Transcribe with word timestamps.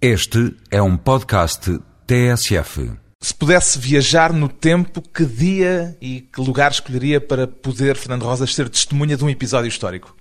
Este 0.00 0.54
é 0.70 0.82
um 0.82 0.94
podcast 0.94 1.80
TSF. 2.06 2.92
Se 3.22 3.34
pudesse 3.34 3.78
viajar 3.78 4.30
no 4.30 4.46
tempo, 4.46 5.00
que 5.00 5.24
dia 5.24 5.96
e 6.02 6.20
que 6.20 6.38
lugar 6.38 6.70
escolheria 6.70 7.18
para 7.18 7.46
poder 7.46 7.96
Fernando 7.96 8.24
Rosas 8.24 8.54
ser 8.54 8.68
testemunha 8.68 9.16
de 9.16 9.24
um 9.24 9.30
episódio 9.30 9.68
histórico? 9.68 10.14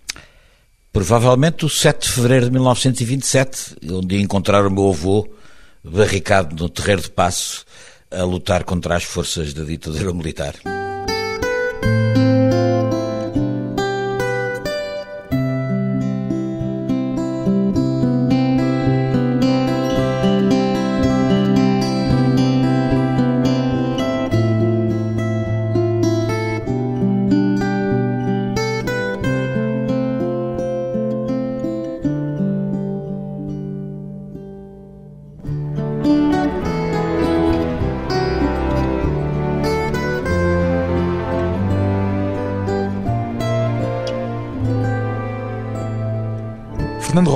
Provavelmente 0.93 1.65
o 1.65 1.69
7 1.69 2.07
de 2.07 2.13
fevereiro 2.13 2.45
de 2.45 2.51
1927, 2.53 3.75
onde 3.91 4.15
ia 4.15 4.21
encontrar 4.21 4.65
o 4.65 4.71
meu 4.71 4.87
avô 4.91 5.27
barricado 5.83 6.55
no 6.55 6.69
terreiro 6.69 7.01
de 7.01 7.11
passo 7.11 7.65
a 8.09 8.23
lutar 8.23 8.63
contra 8.63 8.95
as 8.95 9.03
forças 9.03 9.53
da 9.53 9.65
ditadura 9.65 10.13
militar. 10.13 10.55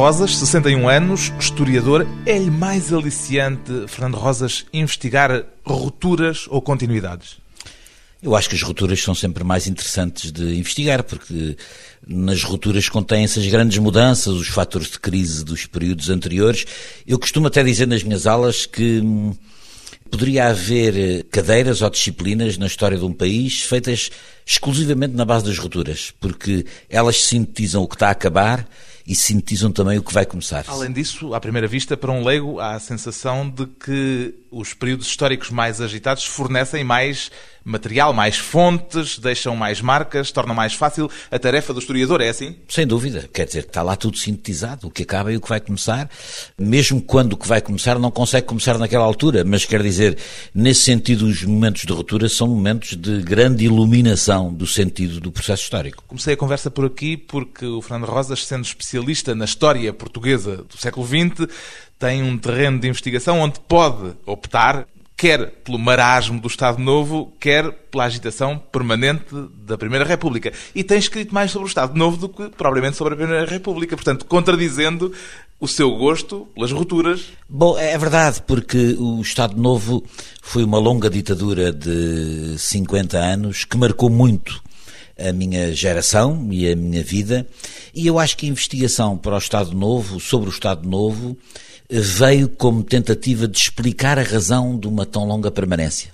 Rosas, 0.10 0.38
61 0.38 0.90
anos, 0.90 1.32
historiador, 1.40 2.08
é-lhe 2.26 2.50
mais 2.50 2.92
aliciante, 2.92 3.86
Fernando 3.88 4.16
Rosas, 4.16 4.66
investigar 4.74 5.46
rupturas 5.64 6.48
ou 6.50 6.64
continuidades? 6.64 7.38
Eu 8.20 8.36
acho 8.36 8.50
que 8.50 8.56
as 8.56 8.62
rupturas 8.64 9.00
são 9.04 9.14
sempre 9.14 9.44
mais 9.44 9.68
interessantes 9.68 10.32
de 10.32 10.58
investigar, 10.58 11.04
porque 11.04 11.56
nas 12.08 12.42
rupturas 12.42 12.90
contêm-se 12.90 13.40
as 13.40 13.46
grandes 13.46 13.78
mudanças, 13.78 14.34
os 14.34 14.48
fatores 14.48 14.90
de 14.90 15.00
crise 15.00 15.46
dos 15.46 15.68
períodos 15.68 16.10
anteriores. 16.10 16.66
Eu 17.06 17.20
costumo 17.20 17.46
até 17.46 17.64
dizer 17.64 17.88
nas 17.88 18.02
minhas 18.02 18.26
aulas 18.26 18.66
que 18.66 19.02
hum, 19.02 19.36
poderia 20.10 20.48
haver 20.48 21.24
cadeiras 21.26 21.84
ou 21.84 21.90
disciplinas 21.92 22.58
na 22.58 22.66
história 22.66 22.98
de 22.98 23.06
um 23.06 23.14
país 23.14 23.62
feitas 23.62 24.10
exclusivamente 24.44 25.14
na 25.14 25.24
base 25.24 25.46
das 25.46 25.60
rupturas, 25.60 26.12
porque 26.20 26.66
elas 26.90 27.26
sintetizam 27.26 27.84
o 27.84 27.88
que 27.88 27.96
está 27.96 28.08
a 28.08 28.12
acabar 28.12 28.68
e 29.10 29.16
sintetizam 29.16 29.72
também 29.72 29.98
o 29.98 30.04
que 30.04 30.14
vai 30.14 30.24
começar. 30.24 30.64
Além 30.68 30.92
disso, 30.92 31.34
à 31.34 31.40
primeira 31.40 31.68
vista, 31.68 31.98
para 31.98 32.12
um 32.12 32.24
leigo, 32.24 32.60
há 32.60 32.76
a 32.76 32.80
sensação 32.80 33.50
de 33.50 33.66
que 33.66 34.36
os 34.52 34.74
períodos 34.74 35.08
históricos 35.08 35.50
mais 35.50 35.82
agitados 35.82 36.26
fornecem 36.26 36.84
mais 36.84 37.32
material, 37.64 38.14
mais 38.14 38.38
fontes, 38.38 39.20
deixam 39.20 39.56
mais 39.56 39.82
marcas, 39.82 40.32
tornam 40.32 40.56
mais 40.56 40.74
fácil 40.74 41.10
a 41.30 41.38
tarefa 41.38 41.74
do 41.74 41.80
historiador, 41.80 42.22
é 42.22 42.30
assim? 42.30 42.56
Sem 42.68 42.88
dúvida, 42.88 43.30
quer 43.32 43.46
dizer, 43.46 43.60
está 43.60 43.82
lá 43.82 43.96
tudo 43.96 44.18
sintetizado, 44.18 44.88
o 44.88 44.92
que 44.92 45.04
acaba 45.04 45.32
e 45.32 45.38
o 45.38 45.42
que 45.42 45.50
vai 45.50 45.60
começar, 45.60 46.10
mesmo 46.58 47.02
quando 47.02 47.34
o 47.34 47.38
que 47.38 47.48
vai 47.48 47.62
começar 47.62 48.00
não 48.00 48.12
consegue 48.12 48.48
começar 48.48 48.78
naquela 48.78 49.04
altura, 49.04 49.44
mas 49.44 49.66
quer 49.66 49.84
dizer, 49.84 50.18
nesse 50.54 50.82
sentido, 50.82 51.26
os 51.26 51.44
momentos 51.44 51.84
de 51.84 51.94
ruptura 51.94 52.28
são 52.28 52.48
momentos 52.48 52.96
de 52.96 53.22
grande 53.22 53.66
iluminação 53.66 54.54
do 54.54 54.66
sentido 54.66 55.20
do 55.20 55.32
processo 55.32 55.64
histórico. 55.64 56.04
Comecei 56.08 56.34
a 56.34 56.38
conversa 56.38 56.72
por 56.72 56.86
aqui 56.86 57.18
porque 57.18 57.66
o 57.66 57.82
Fernando 57.82 58.10
Rosas, 58.10 58.46
sendo 58.46 58.64
especialista 58.64 59.36
na 59.36 59.46
história 59.46 59.94
portuguesa 59.94 60.58
do 60.58 60.78
século 60.78 61.06
XX, 61.06 61.48
tem 62.00 62.24
um 62.24 62.38
terreno 62.38 62.80
de 62.80 62.88
investigação 62.88 63.42
onde 63.42 63.60
pode 63.60 64.14
optar 64.26 64.88
quer 65.20 65.52
pelo 65.66 65.78
marasmo 65.78 66.40
do 66.40 66.48
Estado 66.48 66.82
Novo, 66.82 67.34
quer 67.42 67.70
pela 67.92 68.06
agitação 68.06 68.58
permanente 68.58 69.26
da 69.66 69.78
Primeira 69.78 70.06
República. 70.06 70.54
E 70.74 70.82
tem 70.82 70.98
escrito 70.98 71.34
mais 71.34 71.52
sobre 71.52 71.66
o 71.66 71.68
Estado 71.68 71.94
Novo 71.94 72.16
do 72.16 72.30
que 72.30 72.48
propriamente 72.56 72.96
sobre 72.96 73.16
a 73.16 73.18
Primeira 73.18 73.46
República, 73.46 73.98
portanto, 73.98 74.26
contradizendo 74.26 75.14
o 75.60 75.68
seu 75.68 75.94
gosto 75.98 76.48
pelas 76.56 76.72
rupturas. 76.72 77.26
Bom, 77.50 77.78
é 77.78 77.98
verdade, 77.98 78.42
porque 78.48 78.96
o 78.98 79.20
Estado 79.20 79.62
Novo 79.62 80.02
foi 80.42 80.64
uma 80.64 80.80
longa 80.80 81.10
ditadura 81.10 81.74
de 81.74 82.58
50 82.58 83.18
anos 83.18 83.66
que 83.66 83.76
marcou 83.76 84.10
muito 84.10 84.64
a 85.20 85.34
minha 85.34 85.74
geração 85.74 86.48
e 86.50 86.72
a 86.72 86.78
minha 86.78 87.04
vida, 87.04 87.46
e 87.94 88.08
eu 88.08 88.18
acho 88.18 88.38
que 88.38 88.46
a 88.46 88.50
investigação 88.50 89.18
para 89.18 89.36
o 89.36 89.38
Estado 89.38 89.76
Novo, 89.76 90.18
sobre 90.18 90.48
o 90.48 90.54
Estado 90.54 90.88
Novo, 90.88 91.38
veio 91.90 92.48
como 92.50 92.84
tentativa 92.84 93.48
de 93.48 93.58
explicar 93.58 94.20
a 94.20 94.24
razão 94.24 94.78
de 94.78 94.88
uma 94.88 95.06
tão 95.06 95.26
longa 95.26 95.50
permanência. 95.50 96.12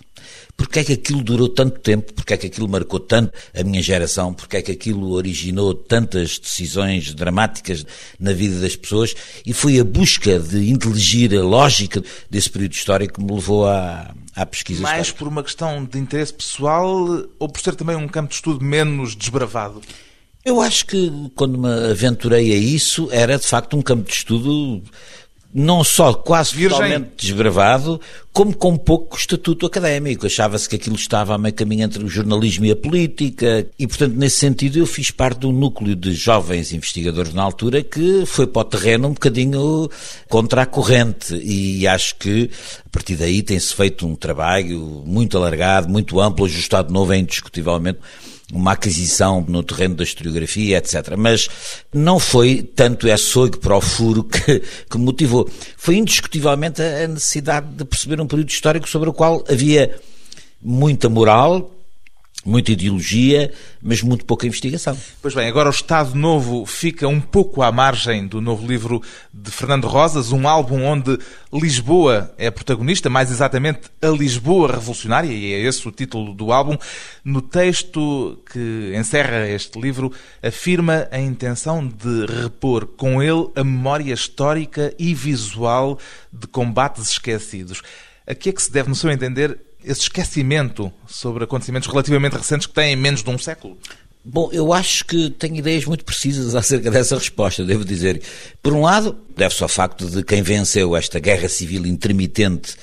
Porque 0.58 0.80
é 0.80 0.84
que 0.86 0.94
aquilo 0.94 1.22
durou 1.22 1.50
tanto 1.50 1.80
tempo? 1.81 2.13
Porque 2.13 2.34
é 2.34 2.38
que 2.38 2.47
aquilo 2.47 2.68
marcou 2.68 3.00
tanto 3.00 3.34
a 3.53 3.62
minha 3.62 3.81
geração? 3.81 4.34
Porque 4.34 4.58
é 4.58 4.62
que 4.62 4.72
aquilo 4.72 5.12
originou 5.12 5.74
tantas 5.74 6.40
decisões 6.40 7.14
dramáticas 7.14 7.85
na 8.18 8.31
vida 8.31 8.62
das 8.62 8.75
pessoas? 8.75 9.14
E 9.46 9.52
foi 9.53 9.80
a 9.80 9.84
busca 9.84 10.40
de 10.40 10.69
inteligir 10.69 11.38
a 11.38 11.44
lógica 11.44 12.02
desse 12.30 12.50
período 12.50 12.72
histórico 12.72 13.16
que 13.16 13.24
me 13.24 13.34
levou 13.34 13.68
à, 13.68 14.16
à 14.34 14.46
pesquisa 14.46 14.81
Mais 14.81 15.08
histórica. 15.08 15.19
por 15.19 15.28
uma 15.28 15.44
questão 15.44 15.84
de 15.84 16.00
interesse 16.00 16.34
pessoal 16.34 17.25
ou 17.38 17.50
por 17.50 17.59
ser 17.62 17.75
também 17.75 17.97
um 17.97 18.08
campo 18.08 18.30
de 18.30 18.35
estudo 18.35 18.64
menos 18.64 19.14
desbravado? 19.14 19.81
Eu 20.46 20.62
acho 20.62 20.85
que 20.85 21.12
quando 21.35 21.58
me 21.58 21.91
aventurei 21.91 22.53
a 22.53 22.58
isso 22.58 23.09
era 23.12 23.38
de 23.38 23.46
facto 23.46 23.75
um 23.75 23.81
campo 23.81 24.08
de 24.08 24.14
estudo 24.14 24.84
não 25.58 25.86
só 25.86 26.14
quase 26.14 26.54
Virgem. 26.54 26.78
totalmente 26.78 27.12
desbravado, 27.16 28.02
como 28.34 28.54
com 28.54 28.76
pouco 28.76 29.18
estatuto 29.18 29.66
académico. 29.66 30.26
Achava-se 30.26 30.68
que 30.68 30.76
aquilo 30.76 30.98
estava 30.98 31.34
a 31.34 31.38
meio 31.38 31.56
caminho 31.56 31.86
entre 31.86 32.04
o 32.04 32.10
jornalismo 32.10 32.66
e 32.66 32.72
a 32.72 32.76
política, 32.76 33.66
e 33.80 33.88
portanto, 33.88 34.16
nesse 34.16 34.36
sentido, 34.36 34.80
eu 34.80 34.86
fiz 34.86 35.12
parte 35.12 35.40
de 35.40 35.48
um 35.48 35.54
núcleo 35.54 35.96
de 35.96 36.14
jovens 36.14 36.74
investigadores 36.74 37.34
na 37.34 37.42
altura 37.42 37.82
que 37.82 38.26
foi 38.26 38.46
para 38.46 38.64
o 38.64 38.66
terreno 38.66 39.08
um 39.08 39.14
bocadinho 39.14 39.90
contra 40.28 40.64
a 40.64 40.66
corrente, 40.66 41.34
e 41.36 41.88
acho 41.88 42.18
que 42.18 42.50
a 42.86 42.90
partir 42.90 43.16
daí 43.16 43.42
tem-se 43.42 43.74
feito 43.74 44.06
um 44.06 44.14
trabalho 44.14 45.04
muito 45.06 45.38
alargado, 45.38 45.88
muito 45.88 46.20
amplo. 46.20 46.44
Hoje 46.44 46.58
o 46.58 46.60
Estado 46.60 46.92
Novo 46.92 47.14
é 47.14 47.18
indiscutivelmente 47.18 48.00
uma 48.54 48.74
aquisição 48.74 49.44
no 49.48 49.64
terreno 49.64 49.96
da 49.96 50.04
historiografia, 50.04 50.78
etc. 50.78 51.16
Mas 51.18 51.48
não 51.94 52.20
foi 52.20 52.62
tanto 52.62 53.08
esse 53.08 53.26
açougue 53.26 53.58
para 53.58 53.76
o 53.76 53.82
furo 53.82 54.24
que, 54.24 54.62
que 54.90 54.98
motivou. 54.98 55.50
Foi 55.78 55.96
indiscutivelmente 55.96 56.82
a 56.82 57.08
necessidade 57.08 57.68
de 57.74 57.86
perceber 57.86 58.22
um 58.22 58.28
período 58.28 58.50
histórico 58.50 58.88
sobre 58.88 59.10
o 59.10 59.14
qual 59.14 59.44
havia 59.50 59.96
muita 60.62 61.10
moral, 61.10 61.75
muita 62.46 62.72
ideologia, 62.72 63.52
mas 63.82 64.04
muito 64.04 64.24
pouca 64.24 64.46
investigação. 64.46 64.96
Pois 65.20 65.34
bem, 65.34 65.48
agora 65.48 65.68
o 65.68 65.72
Estado 65.72 66.14
Novo 66.14 66.64
fica 66.68 67.08
um 67.08 67.20
pouco 67.20 67.64
à 67.64 67.72
margem 67.72 68.28
do 68.28 68.40
novo 68.40 68.68
livro 68.68 69.02
de 69.34 69.50
Fernando 69.50 69.88
Rosas, 69.88 70.32
um 70.32 70.48
álbum 70.48 70.84
onde 70.84 71.18
Lisboa 71.52 72.32
é 72.38 72.52
protagonista, 72.52 73.10
mais 73.10 73.32
exatamente 73.32 73.90
a 74.00 74.08
Lisboa 74.10 74.74
revolucionária, 74.74 75.32
e 75.32 75.54
é 75.54 75.62
esse 75.62 75.88
o 75.88 75.92
título 75.92 76.36
do 76.36 76.52
álbum. 76.52 76.78
No 77.24 77.42
texto 77.42 78.40
que 78.52 78.94
encerra 78.96 79.50
este 79.50 79.80
livro, 79.82 80.12
afirma 80.44 81.08
a 81.10 81.20
intenção 81.20 81.86
de 81.88 82.26
repor 82.44 82.86
com 82.86 83.24
ele 83.24 83.50
a 83.56 83.64
memória 83.64 84.14
histórica 84.14 84.94
e 85.00 85.16
visual 85.16 85.98
de 86.32 86.46
combates 86.46 87.10
esquecidos. 87.10 87.82
A 88.28 88.36
que 88.36 88.50
é 88.50 88.52
que 88.52 88.62
se 88.62 88.72
deve, 88.72 88.90
no 88.90 88.96
seu 88.96 89.10
entender, 89.10 89.60
esse 89.85 90.01
esquecimento 90.01 90.91
sobre 91.07 91.44
acontecimentos 91.44 91.88
relativamente 91.88 92.35
recentes 92.35 92.68
que 92.68 92.73
têm 92.73 92.96
menos 92.96 93.23
de 93.23 93.29
um 93.29 93.38
século? 93.38 93.78
Bom, 94.23 94.50
eu 94.51 94.73
acho 94.73 95.06
que 95.06 95.29
tenho 95.29 95.56
ideias 95.56 95.85
muito 95.85 96.03
precisas 96.03 96.56
acerca 96.56 96.90
dessa 96.90 97.16
resposta, 97.16 97.63
devo 97.63 97.85
dizer. 97.85 98.22
Por 98.62 98.73
um 98.73 98.81
lado, 98.81 99.16
deve-se 99.35 99.62
ao 99.62 99.69
facto 99.69 100.09
de 100.09 100.23
quem 100.23 100.41
venceu 100.41 100.96
esta 100.96 101.19
guerra 101.19 101.47
civil 101.47 101.85
intermitente 101.85 102.76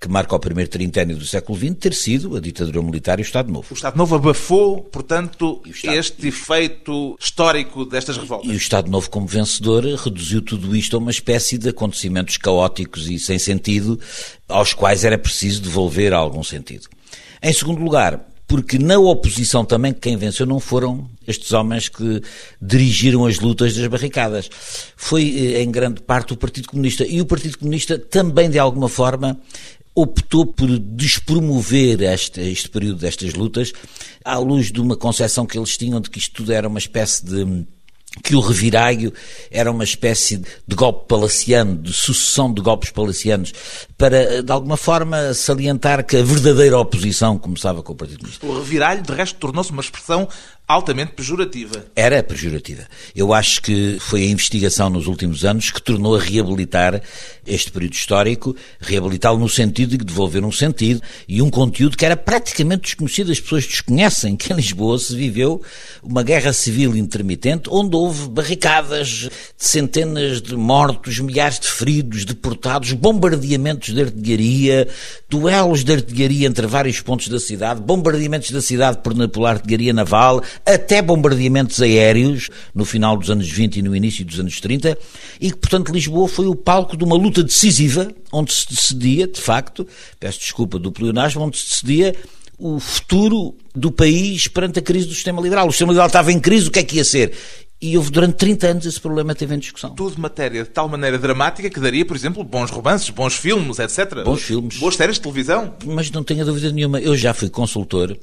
que 0.00 0.08
marca 0.08 0.34
o 0.34 0.38
primeiro 0.38 0.70
trinténio 0.70 1.16
do 1.18 1.26
século 1.26 1.58
XX 1.58 1.74
ter 1.78 1.92
sido 1.92 2.34
a 2.34 2.40
ditadura 2.40 2.80
militar 2.82 3.18
e 3.18 3.22
o 3.22 3.24
Estado 3.24 3.52
Novo. 3.52 3.66
O 3.70 3.74
Estado 3.74 3.98
Novo 3.98 4.14
abafou, 4.14 4.80
portanto, 4.84 5.60
Estado- 5.66 5.94
este 5.98 6.28
efeito 6.28 7.16
histórico 7.20 7.84
destas 7.84 8.16
revoltas. 8.16 8.48
E 8.50 8.54
o 8.54 8.56
Estado 8.56 8.90
Novo, 8.90 9.10
como 9.10 9.26
vencedor, 9.26 9.84
reduziu 9.84 10.40
tudo 10.40 10.74
isto 10.74 10.96
a 10.96 10.98
uma 10.98 11.10
espécie 11.10 11.58
de 11.58 11.68
acontecimentos 11.68 12.38
caóticos 12.38 13.08
e 13.10 13.18
sem 13.18 13.38
sentido, 13.38 14.00
aos 14.48 14.72
quais 14.72 15.04
era 15.04 15.18
preciso 15.18 15.60
devolver 15.60 16.14
algum 16.14 16.42
sentido. 16.42 16.88
Em 17.42 17.52
segundo 17.52 17.82
lugar, 17.82 18.26
porque 18.48 18.78
na 18.78 18.98
oposição 18.98 19.64
também 19.64 19.92
quem 19.92 20.16
venceu 20.16 20.44
não 20.46 20.58
foram 20.58 21.08
estes 21.26 21.52
homens 21.52 21.88
que 21.90 22.20
dirigiram 22.60 23.24
as 23.26 23.38
lutas 23.38 23.76
das 23.76 23.86
barricadas. 23.86 24.48
Foi, 24.96 25.22
eh, 25.54 25.62
em 25.62 25.70
grande 25.70 26.00
parte, 26.00 26.32
o 26.32 26.36
Partido 26.36 26.68
Comunista. 26.68 27.06
E 27.06 27.20
o 27.20 27.26
Partido 27.26 27.58
Comunista 27.58 27.96
também, 27.98 28.50
de 28.50 28.58
alguma 28.58 28.88
forma, 28.88 29.38
optou 29.94 30.46
por 30.46 30.78
despromover 30.78 32.02
este, 32.02 32.40
este 32.40 32.68
período 32.68 33.00
destas 33.00 33.34
lutas 33.34 33.72
à 34.24 34.38
luz 34.38 34.70
de 34.70 34.80
uma 34.80 34.96
concepção 34.96 35.46
que 35.46 35.58
eles 35.58 35.76
tinham 35.76 36.00
de 36.00 36.08
que 36.10 36.18
isto 36.18 36.34
tudo 36.34 36.52
era 36.52 36.68
uma 36.68 36.78
espécie 36.78 37.24
de 37.24 37.66
que 38.24 38.34
o 38.34 38.40
revirago 38.40 39.12
era 39.50 39.70
uma 39.70 39.84
espécie 39.84 40.38
de 40.38 40.74
golpe 40.74 41.06
palaciano, 41.06 41.76
de 41.76 41.92
sucessão 41.92 42.52
de 42.52 42.60
golpes 42.60 42.90
palacianos, 42.90 43.52
para, 43.96 44.42
de 44.42 44.50
alguma 44.50 44.76
forma, 44.76 45.32
salientar 45.32 46.04
que 46.04 46.16
a 46.16 46.22
verdadeira 46.22 46.76
oposição 46.76 47.38
começava 47.38 47.82
com 47.82 47.92
o 47.92 47.96
Partido 47.96 48.18
Comunista. 48.18 48.44
O 48.44 48.58
reviralho, 48.58 49.02
de 49.02 49.12
resto, 49.12 49.38
tornou-se 49.38 49.70
uma 49.70 49.80
expressão 49.80 50.28
altamente 50.70 51.12
pejorativa. 51.12 51.86
Era 51.96 52.22
pejorativa. 52.22 52.86
Eu 53.14 53.32
acho 53.32 53.60
que 53.62 53.98
foi 54.00 54.22
a 54.22 54.26
investigação 54.26 54.88
nos 54.88 55.06
últimos 55.06 55.44
anos 55.44 55.70
que 55.70 55.82
tornou 55.82 56.16
a 56.16 56.20
reabilitar 56.20 57.02
este 57.46 57.70
período 57.72 57.94
histórico, 57.94 58.54
reabilitá-lo 58.80 59.38
no 59.38 59.48
sentido 59.48 59.98
de 59.98 60.04
devolver 60.04 60.44
um 60.44 60.52
sentido 60.52 61.02
e 61.26 61.42
um 61.42 61.50
conteúdo 61.50 61.96
que 61.96 62.04
era 62.04 62.16
praticamente 62.16 62.82
desconhecido. 62.82 63.32
As 63.32 63.40
pessoas 63.40 63.66
desconhecem 63.66 64.36
que 64.36 64.52
em 64.52 64.56
Lisboa 64.56 64.98
se 64.98 65.16
viveu 65.16 65.60
uma 66.02 66.22
guerra 66.22 66.52
civil 66.52 66.96
intermitente 66.96 67.68
onde 67.70 67.96
houve 67.96 68.28
barricadas 68.28 69.08
de 69.08 69.30
centenas 69.56 70.40
de 70.40 70.54
mortos, 70.54 71.18
milhares 71.18 71.58
de 71.58 71.66
feridos, 71.66 72.24
deportados, 72.24 72.92
bombardeamentos 72.92 73.92
de 73.92 74.00
artilharia, 74.00 74.88
duelos 75.28 75.82
de 75.82 75.92
artilharia 75.92 76.46
entre 76.46 76.66
vários 76.66 77.00
pontos 77.00 77.28
da 77.28 77.40
cidade, 77.40 77.80
bombardeamentos 77.80 78.50
da 78.50 78.62
cidade 78.62 78.98
por, 79.02 79.14
por 79.28 79.46
artilharia 79.46 79.92
naval, 79.92 80.42
até 80.64 81.02
bombardeamentos 81.02 81.80
aéreos 81.80 82.48
no 82.74 82.84
final 82.84 83.16
dos 83.16 83.30
anos 83.30 83.50
20 83.50 83.76
e 83.76 83.82
no 83.82 83.94
início 83.94 84.24
dos 84.24 84.38
anos 84.40 84.60
30, 84.60 84.96
e 85.40 85.50
que, 85.50 85.56
portanto, 85.56 85.92
Lisboa 85.92 86.28
foi 86.28 86.46
o 86.46 86.54
palco 86.54 86.96
de 86.96 87.04
uma 87.04 87.16
luta 87.16 87.42
decisiva, 87.42 88.12
onde 88.32 88.52
se 88.52 88.68
decidia, 88.68 89.26
de 89.26 89.40
facto, 89.40 89.86
peço 90.18 90.40
desculpa 90.40 90.78
do 90.78 90.92
pleonasmo, 90.92 91.42
onde 91.42 91.58
se 91.58 91.70
decidia 91.70 92.14
o 92.58 92.78
futuro 92.78 93.54
do 93.74 93.90
país 93.90 94.46
perante 94.46 94.78
a 94.78 94.82
crise 94.82 95.06
do 95.06 95.14
sistema 95.14 95.40
liberal. 95.40 95.66
O 95.66 95.72
sistema 95.72 95.92
liberal 95.92 96.08
estava 96.08 96.30
em 96.30 96.38
crise, 96.38 96.68
o 96.68 96.70
que 96.70 96.78
é 96.78 96.82
que 96.82 96.96
ia 96.96 97.04
ser? 97.04 97.32
E 97.82 97.96
houve 97.96 98.10
durante 98.10 98.34
30 98.34 98.66
anos 98.66 98.86
esse 98.86 99.00
problema 99.00 99.34
teve 99.34 99.54
em 99.54 99.58
discussão. 99.58 99.94
Tudo 99.94 100.20
matéria 100.20 100.64
de 100.64 100.68
tal 100.68 100.86
maneira 100.86 101.18
dramática 101.18 101.70
que 101.70 101.80
daria, 101.80 102.04
por 102.04 102.14
exemplo, 102.14 102.44
bons 102.44 102.70
romances, 102.70 103.08
bons 103.08 103.34
filmes, 103.36 103.78
etc. 103.78 104.22
Bons 104.22 104.42
filmes. 104.42 104.76
Boas 104.76 104.96
séries 104.96 105.16
de 105.16 105.22
televisão. 105.22 105.74
Mas 105.86 106.10
não 106.10 106.22
tenha 106.22 106.44
dúvida 106.44 106.70
nenhuma, 106.70 107.00
eu 107.00 107.16
já 107.16 107.32
fui 107.32 107.48
consultor 107.48 108.14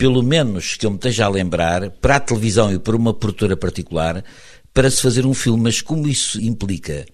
pelo 0.00 0.22
menos 0.22 0.76
que 0.76 0.86
eu 0.86 0.90
me 0.90 0.96
esteja 0.96 1.26
a 1.26 1.28
lembrar, 1.28 1.90
para 1.90 2.16
a 2.16 2.20
televisão 2.20 2.72
e 2.72 2.78
para 2.78 2.96
uma 2.96 3.12
produtora 3.12 3.54
particular, 3.54 4.24
para 4.72 4.90
se 4.90 5.02
fazer 5.02 5.26
um 5.26 5.34
filme, 5.34 5.64
mas 5.64 5.82
como 5.82 6.08
isso 6.08 6.40
implica 6.40 7.04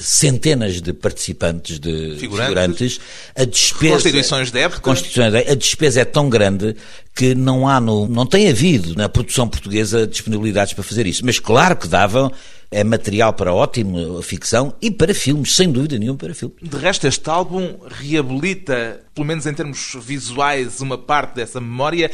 centenas 0.00 0.80
de 0.80 0.92
participantes, 0.92 1.78
de 1.78 2.16
figurantes, 2.18 2.48
figurantes 2.48 3.00
a 3.36 3.44
despesa... 3.44 3.92
Constituições 3.94 4.50
de 4.50 4.58
época. 4.58 4.80
Constituições 4.80 5.32
de, 5.32 5.50
a 5.50 5.54
despesa 5.54 6.00
é 6.00 6.04
tão 6.04 6.28
grande 6.28 6.74
que 7.14 7.34
não 7.34 7.68
há 7.68 7.80
no, 7.80 8.08
não 8.08 8.26
tem 8.26 8.48
havido 8.48 8.94
na 8.94 9.08
produção 9.08 9.48
portuguesa 9.48 10.06
disponibilidades 10.06 10.72
para 10.72 10.82
fazer 10.82 11.06
isso. 11.06 11.24
Mas 11.24 11.38
claro 11.38 11.76
que 11.76 11.86
davam 11.86 12.32
é 12.70 12.84
material 12.84 13.32
para 13.32 13.52
ótima 13.52 14.22
ficção 14.22 14.72
e 14.80 14.90
para 14.90 15.12
filmes, 15.12 15.56
sem 15.56 15.70
dúvida 15.72 15.98
nenhuma 15.98 16.16
para 16.16 16.32
filmes. 16.32 16.56
De 16.62 16.76
resto, 16.76 17.06
este 17.06 17.28
álbum 17.28 17.76
reabilita, 17.88 19.00
pelo 19.12 19.26
menos 19.26 19.44
em 19.44 19.52
termos 19.52 19.96
visuais, 20.00 20.80
uma 20.80 20.96
parte 20.96 21.34
dessa 21.34 21.60
memória 21.60 22.10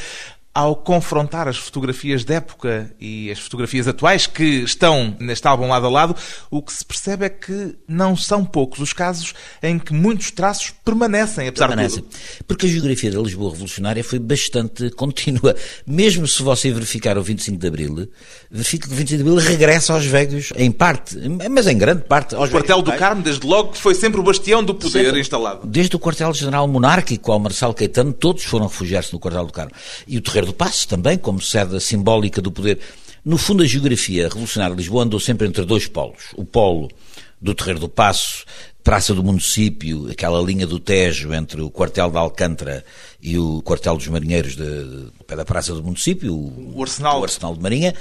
ao 0.56 0.75
confrontar 0.75 1.47
as 1.49 1.58
fotografias 1.58 2.25
de 2.25 2.32
época 2.32 2.91
e 2.99 3.31
as 3.31 3.38
fotografias 3.38 3.87
atuais 3.87 4.26
que 4.26 4.43
estão 4.62 5.14
neste 5.20 5.47
álbum 5.47 5.69
lado 5.69 5.85
a 5.85 5.91
lado, 5.91 6.17
o 6.50 6.62
que 6.62 6.73
se 6.73 6.82
percebe 6.82 7.26
é 7.26 7.29
que 7.29 7.76
não 7.87 8.17
são 8.17 8.43
poucos 8.43 8.79
os 8.81 8.94
casos 8.94 9.35
em 9.62 9.79
que 9.79 9.93
muitos 9.93 10.31
traços 10.31 10.73
permanecem, 10.82 11.49
apesar 11.49 11.69
permanecem. 11.69 12.00
de 12.00 12.08
tudo. 12.08 12.20
Porque 12.49 12.64
a 12.64 12.69
geografia 12.70 13.11
da 13.11 13.20
Lisboa 13.20 13.50
revolucionária 13.50 14.03
foi 14.03 14.19
bastante 14.19 14.88
contínua. 14.97 15.55
Mesmo 15.87 16.26
se 16.26 16.43
você 16.43 16.73
verificar 16.73 17.19
o 17.19 17.23
25 17.23 17.59
de 17.59 17.67
Abril, 17.67 18.09
verifica 18.50 18.88
que 18.88 18.94
o 18.94 18.97
25 18.97 19.23
de 19.23 19.29
Abril 19.29 19.47
regressa 19.47 19.93
aos 19.93 20.06
velhos, 20.06 20.55
em 20.56 20.73
parte, 20.73 21.19
mas 21.50 21.67
em 21.67 21.76
grande 21.76 22.05
parte, 22.05 22.35
O 22.35 22.49
quartel 22.49 22.81
do 22.81 22.93
Carmo, 22.94 23.20
desde 23.20 23.47
logo, 23.47 23.75
foi 23.75 23.94
sempre 23.94 24.19
o 24.20 24.23
bastião 24.23 24.64
do 24.64 24.75
poder 24.75 25.05
sempre. 25.05 25.20
instalado. 25.20 25.67
Desde 25.67 25.94
o 25.94 25.99
quartel-general 25.99 26.67
monárquico 26.67 27.31
ao 27.31 27.38
Marcelo 27.38 27.75
Caetano, 27.75 28.14
todos 28.14 28.44
foram 28.44 28.69
refugiar-se 28.69 29.12
no 29.12 29.20
quartel 29.20 29.44
do 29.44 29.52
Carmo. 29.52 29.73
E 30.09 30.17
o 30.17 30.23
Terreiro 30.23 30.45
do 30.46 30.54
Passo 30.54 30.88
também, 30.88 31.19
como 31.19 31.40
sede 31.40 31.78
simbólica 31.81 32.40
do 32.40 32.50
poder. 32.50 32.78
No 33.25 33.37
fundo, 33.37 33.62
a 33.62 33.66
geografia 33.66 34.28
revolucionária 34.28 34.75
de 34.75 34.82
Lisboa 34.82 35.04
andou 35.04 35.19
sempre 35.19 35.46
entre 35.46 35.64
dois 35.64 35.87
polos. 35.87 36.26
O 36.37 36.44
polo 36.44 36.88
do 37.40 37.54
Terreiro 37.54 37.81
do 37.81 37.88
Passo, 37.88 38.44
Praça 38.82 39.12
do 39.12 39.22
Município, 39.22 40.08
aquela 40.08 40.40
linha 40.40 40.64
do 40.64 40.78
Tejo 40.78 41.34
entre 41.34 41.60
o 41.60 41.69
quartel 41.69 42.08
de 42.08 42.16
Alcântara 42.16 42.84
e 43.20 43.37
o 43.37 43.60
quartel 43.62 43.96
dos 43.96 44.06
marinheiros 44.06 44.54
de, 44.54 44.62
de, 44.62 45.10
pé 45.26 45.34
da 45.34 45.44
Praça 45.44 45.75
do 45.75 45.82
Município, 45.82 46.32
o, 46.32 46.76
o, 46.76 46.82
arsenal. 46.82 47.20
o 47.20 47.25
Arsenal 47.25 47.54
de 47.54 47.60
Marinha, 47.60 47.94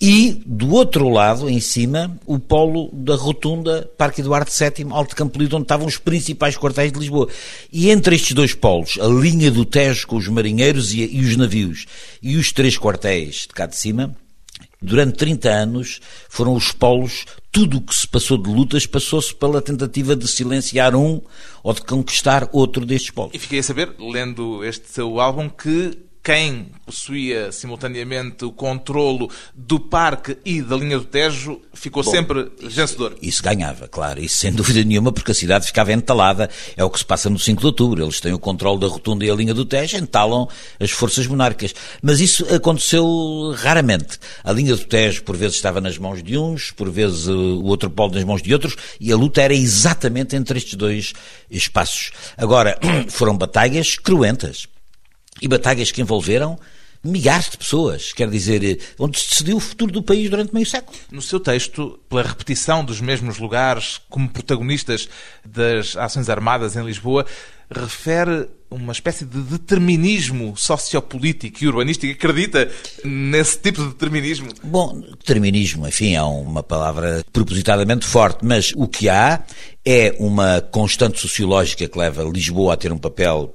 e 0.00 0.42
do 0.44 0.72
outro 0.72 1.08
lado, 1.08 1.48
em 1.48 1.58
cima, 1.58 2.18
o 2.26 2.38
polo 2.38 2.90
da 2.92 3.14
rotunda 3.14 3.90
Parque 3.96 4.20
Eduardo 4.20 4.50
VII, 4.50 4.86
Alto 4.90 5.16
Campo 5.16 5.38
Lido, 5.38 5.56
onde 5.56 5.64
estavam 5.64 5.86
os 5.86 5.96
principais 5.96 6.56
quartéis 6.56 6.92
de 6.92 6.98
Lisboa. 6.98 7.28
E 7.72 7.90
entre 7.90 8.14
estes 8.14 8.32
dois 8.32 8.52
polos, 8.52 8.98
a 9.00 9.06
linha 9.06 9.50
do 9.50 9.64
Tejo 9.64 10.06
com 10.06 10.16
os 10.16 10.28
marinheiros 10.28 10.92
e, 10.92 11.00
e 11.00 11.20
os 11.24 11.36
navios, 11.36 11.86
e 12.22 12.36
os 12.36 12.52
três 12.52 12.76
quartéis 12.76 13.42
de 13.42 13.48
cá 13.48 13.64
de 13.64 13.76
cima, 13.76 14.14
durante 14.82 15.16
30 15.16 15.48
anos 15.48 16.00
foram 16.28 16.54
os 16.54 16.72
polos, 16.72 17.24
tudo 17.50 17.78
o 17.78 17.80
que 17.80 17.94
se 17.94 18.06
passou 18.06 18.36
de 18.36 18.50
lutas 18.50 18.84
passou-se 18.84 19.34
pela 19.34 19.62
tentativa 19.62 20.14
de 20.14 20.28
silenciar 20.28 20.94
um 20.94 21.22
ou 21.62 21.72
de 21.72 21.80
conquistar 21.80 22.48
outro 22.52 22.84
destes 22.84 23.10
polos. 23.10 23.34
E 23.34 23.38
fiquei 23.38 23.60
a 23.60 23.62
saber, 23.62 23.94
lendo 23.98 24.62
este 24.62 24.92
seu 24.92 25.18
álbum, 25.18 25.48
que 25.48 26.05
quem 26.26 26.72
possuía 26.84 27.52
simultaneamente 27.52 28.44
o 28.44 28.50
controlo 28.50 29.30
do 29.54 29.78
parque 29.78 30.36
e 30.44 30.60
da 30.60 30.76
linha 30.76 30.98
do 30.98 31.04
Tejo 31.04 31.62
ficou 31.72 32.02
Bom, 32.02 32.10
sempre 32.10 32.50
isso, 32.58 32.70
vencedor. 32.70 33.16
Isso 33.22 33.40
ganhava, 33.40 33.86
claro, 33.86 34.18
isso 34.18 34.38
sem 34.38 34.50
dúvida 34.52 34.82
nenhuma, 34.82 35.12
porque 35.12 35.30
a 35.30 35.34
cidade 35.34 35.66
ficava 35.66 35.92
entalada. 35.92 36.50
É 36.76 36.82
o 36.82 36.90
que 36.90 36.98
se 36.98 37.04
passa 37.04 37.30
no 37.30 37.38
5 37.38 37.60
de 37.60 37.66
outubro. 37.66 38.02
Eles 38.02 38.18
têm 38.18 38.32
o 38.32 38.40
controle 38.40 38.80
da 38.80 38.88
rotunda 38.88 39.24
e 39.24 39.30
a 39.30 39.34
linha 39.36 39.54
do 39.54 39.64
Tejo, 39.64 39.98
entalam 39.98 40.48
as 40.80 40.90
forças 40.90 41.28
monárquicas. 41.28 41.72
Mas 42.02 42.18
isso 42.18 42.44
aconteceu 42.52 43.54
raramente. 43.58 44.18
A 44.42 44.50
linha 44.50 44.74
do 44.74 44.84
Tejo, 44.84 45.22
por 45.22 45.36
vezes, 45.36 45.54
estava 45.54 45.80
nas 45.80 45.96
mãos 45.96 46.24
de 46.24 46.36
uns, 46.36 46.72
por 46.72 46.90
vezes 46.90 47.28
o 47.28 47.62
outro 47.62 47.88
polo 47.88 48.12
nas 48.12 48.24
mãos 48.24 48.42
de 48.42 48.52
outros, 48.52 48.74
e 48.98 49.12
a 49.12 49.16
luta 49.16 49.42
era 49.42 49.54
exatamente 49.54 50.34
entre 50.34 50.58
estes 50.58 50.74
dois 50.74 51.12
espaços. 51.48 52.10
Agora, 52.36 52.76
foram 53.06 53.38
batalhas 53.38 53.94
cruentas 53.94 54.66
e 55.40 55.48
batalhas 55.48 55.90
que 55.90 56.00
envolveram 56.00 56.58
milhares 57.06 57.50
de 57.50 57.56
pessoas, 57.56 58.12
quer 58.12 58.28
dizer, 58.28 58.80
onde 58.98 59.18
se 59.18 59.28
decidiu 59.28 59.56
o 59.56 59.60
futuro 59.60 59.92
do 59.92 60.02
país 60.02 60.28
durante 60.28 60.52
meio 60.52 60.66
século. 60.66 60.96
No 61.10 61.22
seu 61.22 61.38
texto, 61.38 61.98
pela 62.08 62.22
repetição 62.22 62.84
dos 62.84 63.00
mesmos 63.00 63.38
lugares 63.38 64.00
como 64.08 64.28
protagonistas 64.28 65.08
das 65.44 65.96
ações 65.96 66.28
armadas 66.28 66.76
em 66.76 66.84
Lisboa, 66.84 67.24
refere 67.70 68.48
uma 68.70 68.92
espécie 68.92 69.24
de 69.24 69.40
determinismo 69.42 70.56
sociopolítico 70.56 71.62
e 71.62 71.68
urbanístico. 71.68 72.12
Acredita 72.12 72.70
nesse 73.04 73.58
tipo 73.58 73.82
de 73.82 73.88
determinismo? 73.88 74.48
Bom, 74.62 75.00
determinismo, 75.00 75.86
enfim, 75.86 76.14
é 76.14 76.22
uma 76.22 76.62
palavra 76.62 77.24
propositadamente 77.32 78.04
forte, 78.04 78.44
mas 78.44 78.72
o 78.76 78.88
que 78.88 79.08
há 79.08 79.44
é 79.84 80.14
uma 80.18 80.60
constante 80.60 81.20
sociológica 81.20 81.88
que 81.88 81.98
leva 81.98 82.24
Lisboa 82.24 82.74
a 82.74 82.76
ter 82.76 82.92
um 82.92 82.98
papel 82.98 83.54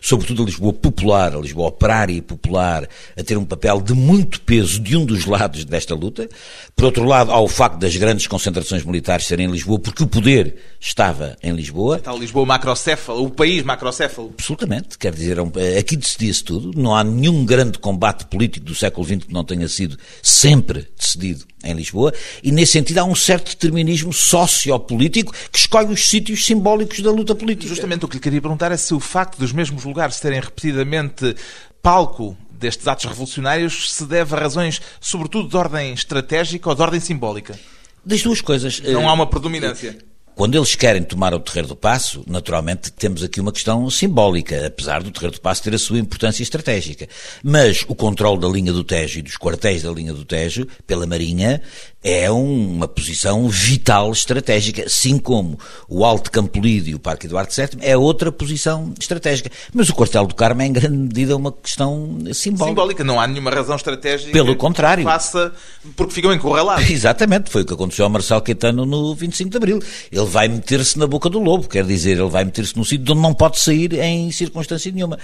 sobretudo 0.00 0.42
a 0.42 0.46
Lisboa 0.46 0.72
popular, 0.72 1.34
a 1.34 1.38
Lisboa 1.38 1.68
operária 1.68 2.12
e 2.12 2.20
popular, 2.20 2.88
a 3.16 3.22
ter 3.22 3.36
um 3.36 3.44
papel 3.44 3.80
de 3.80 3.94
muito 3.94 4.40
peso 4.40 4.80
de 4.80 4.96
um 4.96 5.04
dos 5.04 5.26
lados 5.26 5.64
desta 5.64 5.94
luta. 5.94 6.28
Por 6.74 6.84
outro 6.84 7.04
lado, 7.04 7.30
há 7.30 7.40
o 7.40 7.48
facto 7.48 7.78
das 7.78 7.96
grandes 7.96 8.26
concentrações 8.26 8.84
militares 8.84 9.26
serem 9.26 9.46
em 9.46 9.50
Lisboa, 9.50 9.78
porque 9.78 10.02
o 10.02 10.06
poder 10.06 10.56
estava 10.80 11.36
em 11.42 11.52
Lisboa. 11.52 11.96
Está 11.96 12.12
o 12.12 12.18
Lisboa 12.18 12.46
macrocéfalo, 12.46 13.24
o 13.24 13.30
país 13.30 13.62
macrocéfalo. 13.62 14.32
Absolutamente, 14.38 14.98
quer 14.98 15.12
dizer, 15.12 15.38
é 15.56 15.78
aqui 15.78 15.96
decidia-se 15.96 16.44
tudo. 16.44 16.70
Não 16.76 16.94
há 16.94 17.02
nenhum 17.02 17.44
grande 17.44 17.78
combate 17.78 18.26
político 18.26 18.66
do 18.66 18.74
século 18.74 19.06
XX 19.06 19.24
que 19.24 19.32
não 19.32 19.44
tenha 19.44 19.68
sido 19.68 19.96
sempre 20.22 20.88
decidido 20.96 21.44
em 21.66 21.74
Lisboa, 21.74 22.12
e 22.42 22.52
nesse 22.52 22.72
sentido 22.72 22.98
há 22.98 23.04
um 23.04 23.14
certo 23.14 23.50
determinismo 23.50 24.12
sociopolítico 24.12 25.32
que 25.50 25.58
escolhe 25.58 25.92
os 25.92 26.08
sítios 26.08 26.44
simbólicos 26.44 27.00
da 27.00 27.10
luta 27.10 27.34
política. 27.34 27.68
Justamente 27.68 28.04
o 28.04 28.08
que 28.08 28.16
lhe 28.16 28.22
queria 28.22 28.40
perguntar 28.40 28.72
é 28.72 28.76
se 28.76 28.94
o 28.94 29.00
facto 29.00 29.38
dos 29.38 29.52
mesmos 29.52 29.84
lugares 29.84 30.16
serem 30.16 30.40
repetidamente 30.40 31.34
palco 31.82 32.36
destes 32.50 32.86
atos 32.88 33.04
revolucionários 33.04 33.92
se 33.92 34.04
deve 34.06 34.34
a 34.34 34.38
razões, 34.38 34.80
sobretudo, 35.00 35.48
de 35.48 35.56
ordem 35.56 35.92
estratégica 35.92 36.68
ou 36.68 36.74
de 36.74 36.82
ordem 36.82 37.00
simbólica? 37.00 37.58
Das 38.04 38.22
duas 38.22 38.40
coisas. 38.40 38.80
Não 38.80 39.08
há 39.08 39.12
uma 39.12 39.26
predominância. 39.26 39.98
Quando 40.36 40.54
eles 40.54 40.74
querem 40.74 41.02
tomar 41.02 41.32
o 41.32 41.40
Terreiro 41.40 41.68
do 41.68 41.74
Passo, 41.74 42.22
naturalmente 42.26 42.92
temos 42.92 43.22
aqui 43.22 43.40
uma 43.40 43.50
questão 43.50 43.88
simbólica, 43.88 44.66
apesar 44.66 45.02
do 45.02 45.10
Terreiro 45.10 45.34
do 45.34 45.40
Passo 45.40 45.62
ter 45.62 45.74
a 45.74 45.78
sua 45.78 45.98
importância 45.98 46.42
estratégica. 46.42 47.08
Mas 47.42 47.86
o 47.88 47.94
controle 47.94 48.38
da 48.38 48.46
linha 48.46 48.70
do 48.70 48.84
Tejo 48.84 49.18
e 49.18 49.22
dos 49.22 49.38
quartéis 49.38 49.82
da 49.82 49.90
linha 49.90 50.12
do 50.12 50.26
Tejo, 50.26 50.68
pela 50.86 51.06
Marinha, 51.06 51.62
é 52.06 52.30
uma 52.30 52.86
posição 52.86 53.48
vital 53.48 54.12
estratégica, 54.12 54.84
assim 54.86 55.18
como 55.18 55.58
o 55.88 56.04
Alto 56.04 56.30
Campolide 56.30 56.92
e 56.92 56.94
o 56.94 57.00
Parque 57.00 57.26
Eduardo 57.26 57.52
VII 57.52 57.80
é 57.80 57.96
outra 57.96 58.30
posição 58.30 58.94
estratégica. 59.00 59.50
Mas 59.74 59.88
o 59.88 59.94
Quartel 59.94 60.24
do 60.24 60.34
Carmo 60.36 60.62
é 60.62 60.66
em 60.66 60.72
grande 60.72 60.96
medida 60.96 61.36
uma 61.36 61.50
questão 61.50 62.16
simbólica. 62.32 62.68
Simbólica, 62.68 63.04
não 63.04 63.20
há 63.20 63.26
nenhuma 63.26 63.50
razão 63.50 63.74
estratégica. 63.74 64.30
Pelo 64.30 64.54
contrário. 64.54 65.02
Faça, 65.02 65.52
porque 65.96 66.14
ficam 66.14 66.32
encurralados. 66.32 66.86
Exatamente, 66.88 67.50
foi 67.50 67.62
o 67.62 67.66
que 67.66 67.74
aconteceu 67.74 68.04
ao 68.04 68.10
Marcelo 68.10 68.40
Caetano 68.40 68.86
no 68.86 69.12
25 69.12 69.50
de 69.50 69.56
Abril. 69.56 69.82
Ele 70.12 70.26
vai 70.26 70.46
meter-se 70.46 70.96
na 70.96 71.08
boca 71.08 71.28
do 71.28 71.40
lobo, 71.40 71.68
quer 71.68 71.84
dizer, 71.84 72.12
ele 72.12 72.30
vai 72.30 72.44
meter-se 72.44 72.76
num 72.76 72.84
sítio 72.84 73.14
onde 73.14 73.20
não 73.20 73.34
pode 73.34 73.58
sair 73.58 73.92
em 73.94 74.30
circunstância 74.30 74.92
nenhuma. 74.92 75.18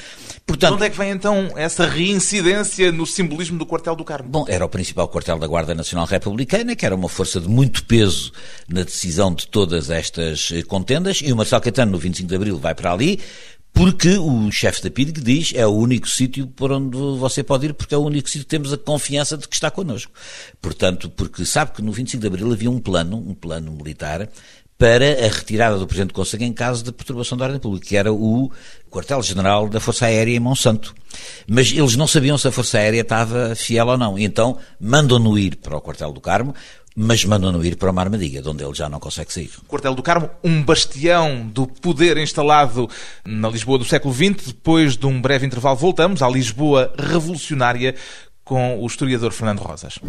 Portanto, 0.45 0.75
onde 0.75 0.87
é 0.87 0.91
que 0.91 0.99
vem 0.99 1.13
então 1.13 1.53
essa 1.55 1.87
reincidência 1.87 2.91
no 2.91 3.07
simbolismo 3.07 3.57
do 3.57 3.65
Quartel 3.65 3.95
do 3.95 4.05
Carmo? 4.05 4.29
Bom, 4.29 4.45
era 4.49 4.65
o 4.65 4.69
principal 4.69 5.07
quartel 5.07 5.39
da 5.39 5.47
Guarda 5.47 5.77
Nacional 5.77 6.07
Republicana, 6.07 6.72
que 6.75 6.87
era 6.87 6.95
uma 6.95 7.09
força 7.09 7.41
de 7.41 7.49
muito 7.49 7.85
peso 7.85 8.33
na 8.69 8.83
decisão 8.83 9.35
de 9.35 9.47
todas 9.47 9.91
estas 9.91 10.51
eh, 10.53 10.63
contendas, 10.63 11.21
e 11.23 11.33
o 11.33 11.37
Marcelo 11.37 11.63
Caetano, 11.63 11.93
no 11.93 11.99
25 11.99 12.29
de 12.29 12.35
Abril, 12.35 12.59
vai 12.59 12.75
para 12.75 12.93
ali, 12.93 13.21
porque 13.73 14.19
o 14.19 14.51
chefe 14.51 14.83
da 14.83 14.91
PIDG 14.91 15.21
diz 15.21 15.53
é 15.55 15.67
o 15.67 15.71
único 15.71 16.09
sítio 16.09 16.47
por 16.47 16.71
onde 16.71 16.97
você 16.97 17.43
pode 17.43 17.67
ir, 17.67 17.75
porque 17.75 17.95
é 17.95 17.99
o 17.99 18.03
único 18.03 18.29
sítio 18.29 18.45
que 18.45 18.51
temos 18.51 18.73
a 18.73 18.77
confiança 18.77 19.37
de 19.37 19.49
que 19.49 19.55
está 19.55 19.71
connosco. 19.71 20.13
Portanto, 20.61 21.09
porque 21.09 21.45
sabe 21.47 21.73
que 21.73 21.83
no 21.83 21.91
25 21.91 22.21
de 22.21 22.27
Abril 22.27 22.53
havia 22.53 22.71
um 22.71 22.79
plano, 22.79 23.17
um 23.17 23.35
plano 23.35 23.73
militar, 23.73 24.29
para 24.83 25.25
a 25.25 25.29
retirada 25.29 25.79
do 25.79 25.87
Presidente 25.87 26.09
do 26.09 26.15
Conselho 26.15 26.43
em 26.43 26.53
caso 26.53 26.83
de 26.83 26.91
perturbação 26.91 27.39
da 27.39 27.45
ordem 27.45 27.61
pública, 27.61 27.87
que 27.87 27.97
era 27.97 28.13
o 28.13 28.51
quartel-general 28.91 29.69
da 29.69 29.79
Força 29.79 30.07
Aérea 30.07 30.35
em 30.37 30.41
Monsanto. 30.41 30.93
Mas 31.47 31.71
eles 31.71 31.95
não 31.95 32.09
sabiam 32.09 32.37
se 32.37 32.49
a 32.49 32.51
Força 32.51 32.79
Aérea 32.79 33.03
estava 33.03 33.55
fiel 33.55 33.87
ou 33.87 33.97
não. 33.97 34.19
Então 34.19 34.59
mandam-no 34.81 35.39
ir 35.39 35.55
para 35.55 35.77
o 35.77 35.81
quartel 35.81 36.11
do 36.11 36.21
Carmo, 36.21 36.53
mas 36.97 37.25
mandam-no 37.25 37.65
ir 37.65 37.77
para 37.77 37.93
uma 37.93 38.03
armadilha, 38.03 38.43
de 38.43 38.49
onde 38.49 38.65
ele 38.65 38.75
já 38.75 38.89
não 38.89 38.99
consegue 38.99 39.33
sair. 39.33 39.51
Quartel 39.69 39.95
do 39.95 40.03
Carmo, 40.03 40.29
um 40.43 40.61
bastião 40.65 41.47
do 41.47 41.65
poder 41.65 42.17
instalado 42.17 42.91
na 43.25 43.49
Lisboa 43.49 43.79
do 43.79 43.85
século 43.85 44.13
XX. 44.13 44.49
Depois 44.49 44.97
de 44.97 45.07
um 45.07 45.23
breve 45.23 45.47
intervalo, 45.47 45.77
voltamos 45.77 46.23
à 46.23 46.29
Lisboa 46.29 46.93
revolucionária 46.99 47.95
com 48.43 48.81
o 48.81 48.87
historiador 48.89 49.31
Fernando 49.31 49.61
Rosas. 49.61 50.01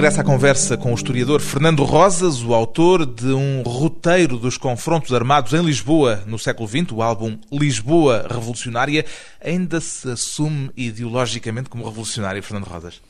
De 0.00 0.02
regresso 0.02 0.22
à 0.22 0.24
conversa 0.24 0.76
com 0.78 0.92
o 0.92 0.94
historiador 0.94 1.42
Fernando 1.42 1.84
Rosas, 1.84 2.42
o 2.42 2.54
autor 2.54 3.04
de 3.04 3.34
um 3.34 3.60
roteiro 3.60 4.38
dos 4.38 4.56
confrontos 4.56 5.12
armados 5.12 5.52
em 5.52 5.62
Lisboa 5.62 6.24
no 6.26 6.38
século 6.38 6.66
XX, 6.66 6.90
o 6.92 7.02
álbum 7.02 7.38
Lisboa 7.52 8.26
Revolucionária, 8.26 9.04
ainda 9.44 9.78
se 9.78 10.10
assume 10.10 10.70
ideologicamente 10.74 11.68
como 11.68 11.84
revolucionário, 11.84 12.42
Fernando 12.42 12.64
Rosas? 12.64 13.02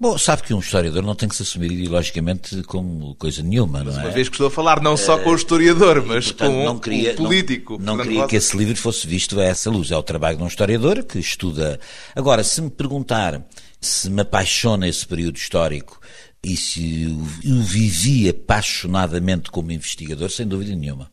Bom, 0.00 0.16
sabe 0.16 0.42
que 0.44 0.54
um 0.54 0.60
historiador 0.60 1.02
não 1.02 1.14
tem 1.14 1.28
que 1.28 1.36
se 1.36 1.42
assumir 1.42 1.70
ideologicamente 1.72 2.62
como 2.62 3.14
coisa 3.16 3.42
nenhuma, 3.42 3.80
não 3.80 3.92
mas 3.92 3.98
é? 3.98 4.00
Uma 4.00 4.10
vez 4.10 4.30
que 4.30 4.34
estou 4.34 4.46
a 4.46 4.50
falar 4.50 4.80
não 4.80 4.96
só 4.96 5.18
com 5.18 5.28
o 5.28 5.34
historiador, 5.34 6.02
mas 6.06 6.24
e, 6.24 6.28
portanto, 6.28 6.52
com 6.54 6.64
não 6.64 6.78
queria, 6.78 7.12
o 7.12 7.16
político. 7.16 7.78
Não, 7.78 7.96
não 7.96 8.02
queria 8.02 8.26
que 8.26 8.34
esse 8.34 8.56
livro 8.56 8.74
fosse 8.76 9.06
visto 9.06 9.38
a 9.38 9.44
essa 9.44 9.68
luz. 9.68 9.90
É 9.90 9.96
o 9.98 10.02
trabalho 10.02 10.38
de 10.38 10.42
um 10.42 10.46
historiador 10.46 11.04
que 11.04 11.18
estuda. 11.18 11.78
Agora, 12.16 12.42
se 12.42 12.62
me 12.62 12.70
perguntar 12.70 13.42
se 13.80 14.10
me 14.10 14.20
apaixona 14.20 14.86
esse 14.86 15.06
período 15.06 15.36
histórico 15.36 15.98
e 16.42 16.56
se 16.56 17.04
eu 17.44 17.60
vivi 17.60 18.26
apaixonadamente 18.26 19.50
como 19.50 19.72
investigador, 19.72 20.30
sem 20.30 20.46
dúvida 20.46 20.74
nenhuma. 20.74 21.10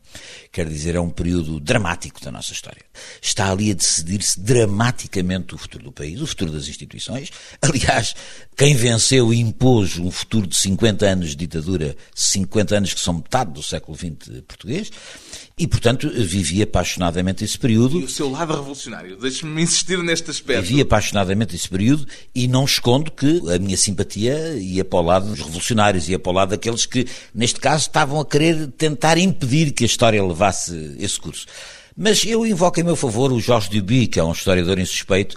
Quer 0.50 0.66
dizer, 0.66 0.94
é 0.94 1.00
um 1.00 1.10
período 1.10 1.60
dramático 1.60 2.18
da 2.24 2.32
nossa 2.32 2.52
história. 2.52 2.82
Está 3.20 3.50
ali 3.50 3.70
a 3.70 3.74
decidir-se 3.74 4.40
dramaticamente 4.40 5.54
o 5.54 5.58
futuro 5.58 5.84
do 5.84 5.92
país, 5.92 6.22
o 6.22 6.26
futuro 6.26 6.50
das 6.50 6.66
instituições. 6.66 7.30
Aliás, 7.60 8.14
quem 8.56 8.74
venceu 8.74 9.32
e 9.32 9.38
impôs 9.38 9.98
um 9.98 10.10
futuro 10.10 10.46
de 10.46 10.56
50 10.56 11.04
anos 11.04 11.30
de 11.30 11.36
ditadura, 11.36 11.94
50 12.14 12.76
anos 12.76 12.94
que 12.94 13.00
são 13.00 13.14
metade 13.14 13.52
do 13.52 13.62
século 13.62 13.98
XX 13.98 14.42
português, 14.48 14.90
e, 15.58 15.66
portanto, 15.66 16.08
vivi 16.08 16.62
apaixonadamente 16.62 17.44
esse 17.44 17.58
período. 17.58 18.00
E 18.00 18.04
o 18.04 18.08
seu 18.08 18.30
lado 18.30 18.54
revolucionário, 18.54 19.16
deixe-me 19.18 19.60
insistir 19.60 19.98
neste 19.98 20.30
aspecto. 20.30 20.62
Vivi 20.62 20.80
apaixonadamente 20.80 21.54
esse 21.54 21.68
período 21.68 22.06
e 22.34 22.46
não 22.46 22.64
escondo 22.64 23.10
que 23.10 23.42
a 23.52 23.58
minha 23.58 23.76
simpatia 23.76 24.54
ia 24.56 24.84
para 24.84 24.98
o 25.00 25.02
lado 25.02 25.17
dos 25.26 25.38
revolucionários, 25.38 26.08
ia 26.08 26.18
para 26.18 26.30
o 26.30 26.34
lado 26.34 26.50
daqueles 26.50 26.86
que, 26.86 27.06
neste 27.34 27.60
caso, 27.60 27.82
estavam 27.82 28.20
a 28.20 28.26
querer 28.26 28.68
tentar 28.78 29.18
impedir 29.18 29.72
que 29.72 29.84
a 29.84 29.86
história 29.86 30.24
levasse 30.24 30.96
esse 30.98 31.18
curso. 31.18 31.46
Mas 31.96 32.24
eu 32.24 32.46
invoco 32.46 32.78
em 32.78 32.84
meu 32.84 32.94
favor 32.94 33.32
o 33.32 33.40
Jorge 33.40 33.70
Duby, 33.70 34.06
que 34.06 34.20
é 34.20 34.24
um 34.24 34.32
historiador 34.32 34.78
insuspeito, 34.78 35.36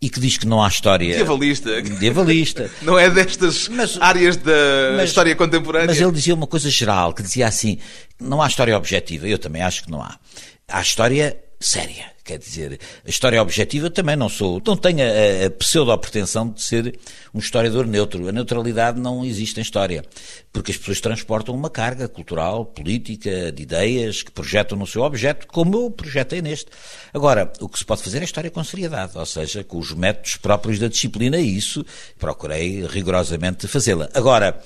e 0.00 0.08
que 0.08 0.18
diz 0.18 0.38
que 0.38 0.46
não 0.46 0.62
há 0.62 0.68
história. 0.68 1.08
Medievalista. 1.08 1.70
Medievalista. 1.82 2.70
não 2.80 2.98
é 2.98 3.10
destas 3.10 3.68
mas, 3.68 3.98
áreas 4.00 4.36
da 4.36 4.52
mas, 4.96 5.10
história 5.10 5.36
contemporânea. 5.36 5.88
Mas 5.88 6.00
ele 6.00 6.12
dizia 6.12 6.34
uma 6.34 6.46
coisa 6.46 6.70
geral, 6.70 7.12
que 7.12 7.22
dizia 7.22 7.46
assim: 7.46 7.78
não 8.18 8.40
há 8.40 8.46
história 8.46 8.76
objetiva. 8.76 9.28
Eu 9.28 9.38
também 9.38 9.60
acho 9.60 9.84
que 9.84 9.90
não 9.90 10.02
há. 10.02 10.18
Há 10.66 10.80
história 10.80 11.36
séria. 11.60 12.10
Quer 12.24 12.38
dizer, 12.38 12.80
a 13.04 13.10
história 13.10 13.42
objetiva 13.42 13.90
também 13.90 14.16
não 14.16 14.28
sou, 14.28 14.62
não 14.64 14.76
tenho 14.76 15.00
a, 15.00 15.46
a 15.46 15.50
pseudo-pretensão 15.50 16.48
de 16.48 16.62
ser 16.62 16.98
um 17.34 17.38
historiador 17.38 17.86
neutro. 17.86 18.28
A 18.28 18.32
neutralidade 18.32 18.98
não 18.98 19.24
existe 19.24 19.58
em 19.58 19.62
história, 19.62 20.04
porque 20.52 20.70
as 20.70 20.78
pessoas 20.78 21.00
transportam 21.00 21.54
uma 21.54 21.68
carga 21.68 22.08
cultural, 22.08 22.64
política, 22.64 23.52
de 23.52 23.62
ideias 23.62 24.22
que 24.22 24.30
projetam 24.30 24.78
no 24.78 24.86
seu 24.86 25.02
objeto, 25.02 25.46
como 25.48 25.76
eu 25.76 25.90
projetei 25.90 26.40
neste. 26.40 26.70
Agora, 27.12 27.52
o 27.60 27.68
que 27.68 27.78
se 27.78 27.84
pode 27.84 28.02
fazer 28.02 28.22
é 28.22 28.24
história 28.24 28.50
com 28.50 28.62
seriedade, 28.64 29.18
ou 29.18 29.26
seja, 29.26 29.62
com 29.62 29.78
os 29.78 29.92
métodos 29.92 30.36
próprios 30.36 30.78
da 30.78 30.88
disciplina, 30.88 31.38
e 31.38 31.56
isso 31.56 31.84
procurei 32.18 32.86
rigorosamente 32.86 33.66
fazê-la. 33.66 34.08
Agora, 34.14 34.58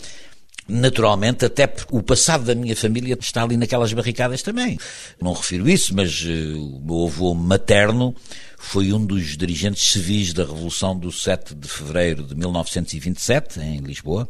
Naturalmente, 0.66 1.44
até 1.44 1.70
o 1.90 2.02
passado 2.02 2.44
da 2.44 2.54
minha 2.54 2.74
família 2.74 3.16
está 3.20 3.42
ali 3.42 3.56
naquelas 3.56 3.92
barricadas 3.92 4.40
também. 4.40 4.78
Não 5.20 5.34
refiro 5.34 5.68
isso, 5.68 5.94
mas 5.94 6.22
uh, 6.22 6.58
o 6.58 6.82
meu 6.82 7.06
avô 7.06 7.34
materno 7.34 8.14
foi 8.56 8.90
um 8.94 9.04
dos 9.04 9.36
dirigentes 9.36 9.92
civis 9.92 10.32
da 10.32 10.42
Revolução 10.42 10.98
do 10.98 11.12
7 11.12 11.54
de 11.54 11.68
fevereiro 11.68 12.22
de 12.22 12.34
1927, 12.34 13.60
em 13.60 13.80
Lisboa, 13.80 14.26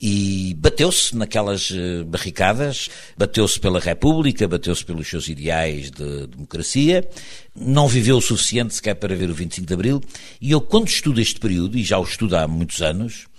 e 0.00 0.56
bateu-se 0.58 1.16
naquelas 1.16 1.70
uh, 1.70 2.04
barricadas, 2.04 2.88
bateu-se 3.16 3.60
pela 3.60 3.78
República, 3.78 4.48
bateu-se 4.48 4.84
pelos 4.84 5.08
seus 5.08 5.28
ideais 5.28 5.88
de 5.88 6.26
democracia, 6.26 7.08
não 7.54 7.86
viveu 7.86 8.16
o 8.16 8.20
suficiente 8.20 8.74
sequer 8.74 8.96
para 8.96 9.14
ver 9.14 9.30
o 9.30 9.34
25 9.34 9.68
de 9.68 9.74
Abril, 9.74 10.00
e 10.40 10.50
eu, 10.50 10.60
quando 10.60 10.88
estudo 10.88 11.20
este 11.20 11.38
período, 11.38 11.78
e 11.78 11.84
já 11.84 11.96
o 11.96 12.02
estudo 12.02 12.36
há 12.36 12.48
muitos 12.48 12.82
anos, 12.82 13.29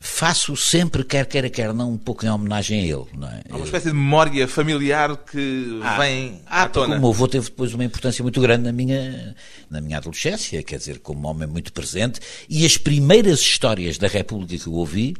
faço 0.00 0.56
sempre, 0.56 1.04
quer 1.04 1.26
queira, 1.26 1.50
quer 1.50 1.72
não, 1.74 1.92
um 1.92 1.98
pouco 1.98 2.24
em 2.24 2.28
homenagem 2.28 2.80
a 2.80 2.82
ele. 2.84 3.06
Não 3.14 3.28
é? 3.28 3.42
Há 3.50 3.56
uma 3.56 3.64
espécie 3.64 3.88
de 3.88 3.94
memória 3.94 4.46
familiar 4.46 5.16
que 5.16 5.80
ah, 5.82 5.98
vem 5.98 6.40
à 6.46 6.68
tona. 6.68 6.96
O 6.96 7.00
meu 7.00 7.10
avô 7.10 7.26
teve 7.26 7.46
depois 7.46 7.74
uma 7.74 7.84
importância 7.84 8.22
muito 8.22 8.40
grande 8.40 8.64
na 8.64 8.72
minha, 8.72 9.34
na 9.70 9.80
minha 9.80 9.98
adolescência, 9.98 10.62
quer 10.62 10.78
dizer, 10.78 11.00
como 11.00 11.26
um 11.26 11.30
homem 11.30 11.48
muito 11.48 11.72
presente, 11.72 12.20
e 12.48 12.64
as 12.64 12.76
primeiras 12.76 13.40
histórias 13.40 13.98
da 13.98 14.08
República 14.08 14.56
que 14.56 14.68
eu 14.68 14.74
ouvi 14.74 15.16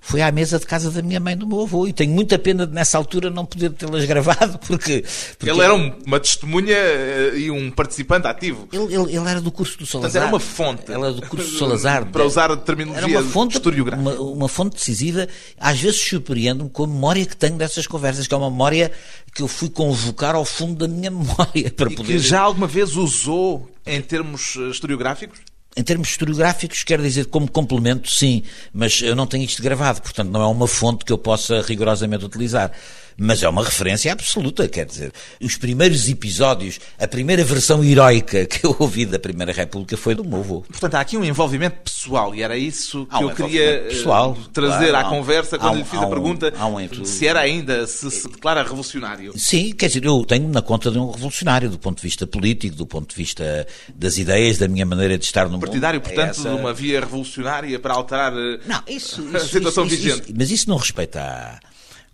foi 0.00 0.22
à 0.22 0.32
mesa 0.32 0.58
de 0.58 0.66
casa 0.66 0.90
da 0.90 1.02
minha 1.02 1.20
mãe 1.20 1.36
do 1.36 1.46
meu 1.46 1.62
avô. 1.62 1.86
E 1.86 1.92
tenho 1.92 2.12
muita 2.12 2.38
pena 2.38 2.66
de 2.66 2.72
nessa 2.72 2.96
altura 2.96 3.30
não 3.30 3.44
poder 3.44 3.70
tê-las 3.70 4.04
gravado 4.06 4.58
porque, 4.66 5.04
porque, 5.38 5.50
ele 5.50 5.60
era 5.60 5.74
uma 5.74 6.18
testemunha 6.18 6.76
eh, 6.76 7.32
e 7.36 7.50
um 7.50 7.70
participante 7.70 8.26
ativo. 8.26 8.68
Ele, 8.72 8.94
ele, 8.94 9.16
ele 9.16 9.28
era 9.28 9.40
do 9.40 9.52
curso 9.52 9.78
do 9.78 9.86
Salazar. 9.86 10.10
Portanto, 10.10 10.22
era 10.22 10.32
uma 10.32 10.40
fonte. 10.40 10.90
Ele 10.90 11.02
era 11.02 11.12
do 11.12 11.22
curso 11.22 11.52
do 11.52 11.58
Salazar 11.58 12.06
para 12.10 12.24
usar 12.24 12.50
a 12.50 12.56
terminologia 12.56 13.08
era 13.08 13.20
uma 13.20 13.30
fonte, 13.30 13.56
historiográfica 13.56 14.10
uma, 14.10 14.20
uma 14.20 14.48
fonte 14.48 14.76
decisiva. 14.76 15.28
Às 15.58 15.80
vezes 15.80 16.00
surpreendo-me 16.00 16.70
com 16.70 16.84
a 16.84 16.86
memória 16.86 17.26
que 17.26 17.36
tenho 17.36 17.56
dessas 17.56 17.86
conversas 17.86 18.26
que 18.26 18.34
é 18.34 18.36
uma 18.36 18.50
memória 18.50 18.90
que 19.34 19.42
eu 19.42 19.48
fui 19.48 19.68
convocar 19.68 20.34
ao 20.34 20.44
fundo 20.44 20.74
da 20.74 20.88
minha 20.88 21.10
memória 21.12 21.70
para 21.70 21.90
e 21.90 21.94
poder... 21.94 22.12
que 22.12 22.18
já 22.18 22.40
alguma 22.40 22.66
vez 22.66 22.96
usou 22.96 23.70
em 23.86 24.00
termos 24.00 24.56
eh, 24.56 24.70
historiográficos? 24.70 25.49
Em 25.76 25.82
termos 25.84 26.08
historiográficos, 26.08 26.82
quer 26.82 27.00
dizer 27.00 27.26
como 27.26 27.48
complemento, 27.48 28.10
sim, 28.10 28.42
mas 28.72 29.00
eu 29.02 29.14
não 29.14 29.26
tenho 29.26 29.44
isto 29.44 29.62
gravado, 29.62 30.02
portanto 30.02 30.28
não 30.28 30.42
é 30.42 30.46
uma 30.46 30.66
fonte 30.66 31.04
que 31.04 31.12
eu 31.12 31.18
possa 31.18 31.62
rigorosamente 31.62 32.24
utilizar. 32.24 32.72
Mas 33.22 33.42
é 33.42 33.48
uma 33.48 33.62
referência 33.62 34.10
absoluta, 34.10 34.66
quer 34.66 34.86
dizer, 34.86 35.12
os 35.42 35.54
primeiros 35.56 36.08
episódios, 36.08 36.80
a 36.98 37.06
primeira 37.06 37.44
versão 37.44 37.84
heroica 37.84 38.46
que 38.48 38.64
eu 38.64 38.74
ouvi 38.78 39.04
da 39.04 39.18
Primeira 39.18 39.52
República 39.52 39.94
foi 39.96 40.14
do 40.14 40.24
meu 40.24 40.38
avô. 40.40 40.62
Portanto, 40.62 40.94
há 40.94 41.00
aqui 41.00 41.18
um 41.18 41.24
envolvimento 41.24 41.76
pessoal 41.84 42.34
e 42.34 42.42
era 42.42 42.56
isso 42.56 43.04
que 43.06 43.16
um 43.24 43.28
eu 43.28 43.34
queria 43.36 43.62
eh, 43.62 43.78
pessoal, 43.88 44.36
trazer 44.54 44.88
claro, 44.90 45.06
à 45.06 45.10
conversa 45.10 45.58
quando 45.58 45.74
um- 45.74 45.76
lhe 45.78 45.84
fiz 45.84 46.00
a 46.00 46.06
um- 46.06 46.10
pergunta 46.10 46.52
um- 46.56 47.04
se 47.04 47.26
era 47.26 47.40
ainda, 47.40 47.86
se 47.86 48.10
se 48.10 48.26
declara 48.28 48.62
revolucionário. 48.62 49.32
Sim, 49.38 49.72
quer 49.72 49.88
dizer, 49.88 50.04
eu 50.04 50.24
tenho 50.24 50.48
na 50.48 50.62
conta 50.62 50.90
de 50.90 50.98
um 50.98 51.10
revolucionário, 51.10 51.68
do 51.68 51.78
ponto 51.78 51.96
de 51.98 52.02
vista 52.02 52.26
político, 52.26 52.74
do 52.74 52.86
ponto 52.86 53.10
de 53.10 53.16
vista 53.16 53.66
das 53.94 54.16
ideias, 54.16 54.56
da 54.56 54.66
minha 54.66 54.86
maneira 54.86 55.18
de 55.18 55.24
estar 55.26 55.44
no 55.44 55.52
mundo. 55.52 55.60
Partidário, 55.60 55.98
É 55.98 56.00
portanto, 56.00 56.30
essa- 56.30 56.48
de 56.48 56.54
uma 56.54 56.72
via 56.72 57.00
revolucionária 57.00 57.78
para 57.78 57.92
alterar 57.92 58.32
eh, 58.34 58.60
Não, 58.66 58.82
isso, 58.88 59.20
a 59.34 59.36
isso- 59.36 59.48
situação 59.48 59.84
isso- 59.84 59.96
vigente. 59.96 60.34
mas 60.36 60.50
isso 60.50 60.70
não 60.70 60.78
respeita 60.78 61.20
a. 61.20 61.60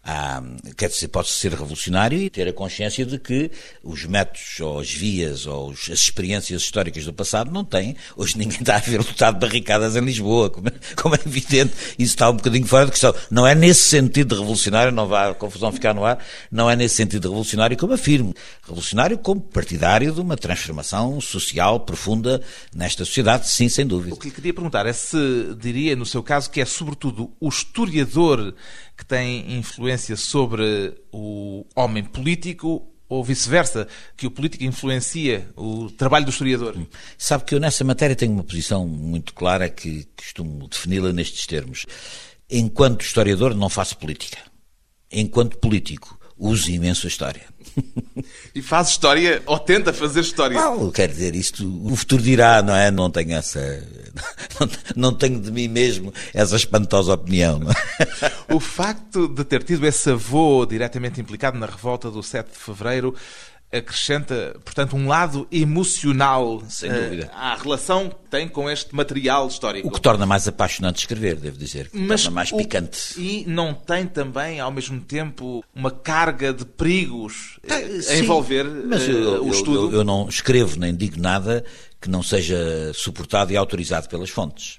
a- 0.08 0.40
quer 0.76 0.88
dizer, 0.88 1.08
pode 1.08 1.28
ser 1.28 1.50
revolucionário 1.50 2.16
e 2.18 2.30
ter 2.30 2.46
a 2.46 2.52
consciência 2.52 3.04
de 3.04 3.18
que 3.18 3.50
os 3.82 4.04
métodos, 4.04 4.60
ou 4.60 4.78
as 4.78 4.92
vias, 4.92 5.46
ou 5.46 5.72
as 5.72 5.88
experiências 5.88 6.62
históricas 6.62 7.04
do 7.04 7.12
passado 7.12 7.50
não 7.50 7.64
têm. 7.64 7.96
Hoje 8.16 8.38
ninguém 8.38 8.60
está 8.60 8.76
a 8.76 8.78
ver 8.78 8.98
lutado 8.98 9.38
barricadas 9.40 9.96
em 9.96 10.00
Lisboa, 10.00 10.48
como, 10.48 10.68
é- 10.68 10.72
como 10.94 11.14
é 11.16 11.18
evidente. 11.26 11.72
Isso 11.98 12.14
está 12.14 12.30
um 12.30 12.36
bocadinho 12.36 12.66
fora 12.66 12.84
de 12.86 12.92
questão. 12.92 13.12
Não 13.30 13.44
é 13.44 13.54
nesse 13.54 13.88
sentido 13.88 14.36
revolucionário, 14.36 14.92
não 14.92 15.08
vá 15.08 15.30
a 15.30 15.34
confusão 15.34 15.72
ficar 15.72 15.92
no 15.92 16.04
ar, 16.04 16.24
não 16.52 16.70
é 16.70 16.76
nesse 16.76 16.94
sentido 16.94 17.24
revolucionário 17.28 17.76
como 17.76 17.92
afirmo. 17.92 18.32
Revolucionário 18.62 19.18
como 19.18 19.40
partidário 19.40 20.12
de 20.12 20.20
uma 20.20 20.36
transformação 20.36 21.20
social 21.20 21.80
profunda 21.80 22.40
nesta 22.72 23.04
sociedade, 23.04 23.50
sim, 23.50 23.68
sem 23.68 23.84
dúvida. 23.84 24.14
O 24.14 24.18
que 24.18 24.28
lhe 24.28 24.34
queria 24.34 24.54
perguntar 24.54 24.86
é 24.86 24.92
se 24.92 25.16
diria, 25.60 25.96
no 25.96 26.06
seu 26.06 26.22
caso, 26.22 26.48
que 26.48 26.60
é 26.60 26.64
sobretudo 26.64 27.32
o 27.40 27.48
historiador 27.48 28.54
que 28.96 29.04
tem 29.04 29.56
influência 29.56 30.16
sobre 30.16 30.94
o 31.12 31.66
homem 31.74 32.02
político 32.02 32.90
ou 33.08 33.22
vice-versa, 33.22 33.86
que 34.16 34.26
o 34.26 34.30
político 34.30 34.64
influencia 34.64 35.48
o 35.56 35.90
trabalho 35.90 36.24
do 36.24 36.30
historiador. 36.30 36.76
Sabe 37.16 37.44
que 37.44 37.54
eu 37.54 37.60
nessa 37.60 37.84
matéria 37.84 38.16
tenho 38.16 38.32
uma 38.32 38.42
posição 38.42 38.86
muito 38.86 39.32
clara 39.32 39.68
que 39.68 40.08
costumo 40.16 40.66
defini-la 40.66 41.12
nestes 41.12 41.46
termos. 41.46 41.86
Enquanto 42.50 43.04
historiador 43.04 43.54
não 43.54 43.68
faço 43.68 43.96
política. 43.98 44.38
Enquanto 45.10 45.58
político 45.58 46.18
uso 46.36 46.70
imenso 46.70 47.06
a 47.06 47.08
história. 47.08 47.42
E 48.54 48.62
faz 48.62 48.88
história, 48.88 49.42
ou 49.44 49.58
tenta 49.58 49.92
fazer 49.92 50.20
história. 50.20 50.58
Não, 50.58 50.90
quer 50.90 51.08
dizer, 51.08 51.34
isto 51.36 51.66
o 51.84 51.94
futuro 51.94 52.22
dirá, 52.22 52.62
não 52.62 52.74
é? 52.74 52.90
Não 52.90 53.10
tenho 53.10 53.32
essa. 53.32 53.60
Não, 54.58 54.68
não 55.10 55.14
tenho 55.14 55.38
de 55.40 55.52
mim 55.52 55.68
mesmo 55.68 56.12
essa 56.32 56.56
espantosa 56.56 57.12
opinião. 57.12 57.58
não? 57.58 57.74
O 58.56 58.58
facto 58.58 59.28
de 59.28 59.44
ter 59.44 59.62
tido 59.62 59.86
esse 59.86 60.10
avô 60.10 60.64
diretamente 60.64 61.20
implicado 61.20 61.58
na 61.58 61.66
revolta 61.66 62.10
do 62.10 62.22
7 62.22 62.50
de 62.50 62.58
fevereiro 62.58 63.14
acrescenta, 63.76 64.56
portanto, 64.64 64.96
um 64.96 65.06
lado 65.08 65.46
emocional 65.50 66.62
Sem 66.68 66.90
eh, 66.90 67.00
dúvida. 67.02 67.30
à 67.34 67.54
relação 67.54 68.08
que 68.08 68.16
tem 68.30 68.48
com 68.48 68.68
este 68.70 68.94
material 68.94 69.46
histórico. 69.46 69.86
O 69.88 69.90
que 69.90 70.00
torna 70.00 70.26
mais 70.26 70.46
apaixonante 70.48 70.98
escrever, 70.98 71.36
devo 71.36 71.56
dizer. 71.56 71.88
Que 71.90 72.06
torna 72.06 72.30
mais 72.30 72.52
o- 72.52 72.56
picante. 72.56 73.14
E 73.18 73.44
não 73.46 73.72
tem 73.74 74.06
também, 74.06 74.60
ao 74.60 74.70
mesmo 74.70 75.00
tempo, 75.00 75.64
uma 75.74 75.90
carga 75.90 76.52
de 76.52 76.64
perigos 76.64 77.58
eh, 77.66 77.72
a 77.72 77.76
Ah, 77.76 78.02
Sim, 78.02 78.18
envolver 78.20 78.64
mas 78.64 79.02
eh, 79.02 79.10
eu, 79.12 79.18
eu- 79.18 79.44
o 79.44 79.46
eu- 79.48 79.52
estudo? 79.52 79.96
eu 79.96 80.04
não 80.04 80.28
escrevo 80.28 80.78
nem 80.78 80.94
digo 80.94 81.20
nada 81.20 81.64
que 82.00 82.10
não 82.10 82.22
seja 82.22 82.92
suportado 82.94 83.52
e 83.52 83.56
autorizado 83.56 84.08
pelas 84.08 84.28
fontes. 84.30 84.76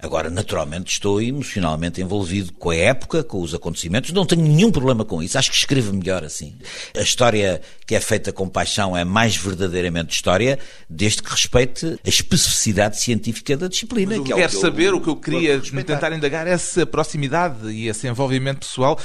Agora, 0.00 0.28
naturalmente, 0.28 0.92
estou 0.92 1.22
emocionalmente 1.22 2.00
envolvido 2.00 2.52
com 2.52 2.70
a 2.70 2.76
época, 2.76 3.24
com 3.24 3.40
os 3.40 3.54
acontecimentos, 3.54 4.12
não 4.12 4.26
tenho 4.26 4.42
nenhum 4.42 4.70
problema 4.70 5.04
com 5.04 5.22
isso, 5.22 5.38
acho 5.38 5.50
que 5.50 5.56
escrevo 5.56 5.92
melhor 5.92 6.22
assim. 6.22 6.54
A 6.96 7.00
história 7.00 7.60
que 7.86 7.94
é 7.94 8.00
feita 8.00 8.32
com 8.32 8.48
paixão 8.48 8.96
é 8.96 9.04
mais 9.04 9.36
verdadeiramente 9.36 10.14
história, 10.14 10.58
desde 10.88 11.22
que 11.22 11.30
respeite 11.30 11.98
a 12.04 12.08
especificidade 12.08 13.00
científica 13.00 13.56
da 13.56 13.68
disciplina. 13.68 14.10
Mas 14.12 14.18
o 14.18 14.22
que 14.24 14.28
que 14.28 14.32
é 14.34 14.36
quero 14.36 14.50
que 14.50 14.56
eu- 14.56 14.60
saber, 14.60 14.94
o 14.94 15.00
que 15.00 15.08
eu 15.08 15.16
queria 15.16 15.60
tentar 15.60 16.12
indagar, 16.12 16.46
essa 16.46 16.84
proximidade 16.84 17.68
e 17.70 17.88
esse 17.88 18.06
envolvimento 18.06 18.60
pessoal 18.66 18.98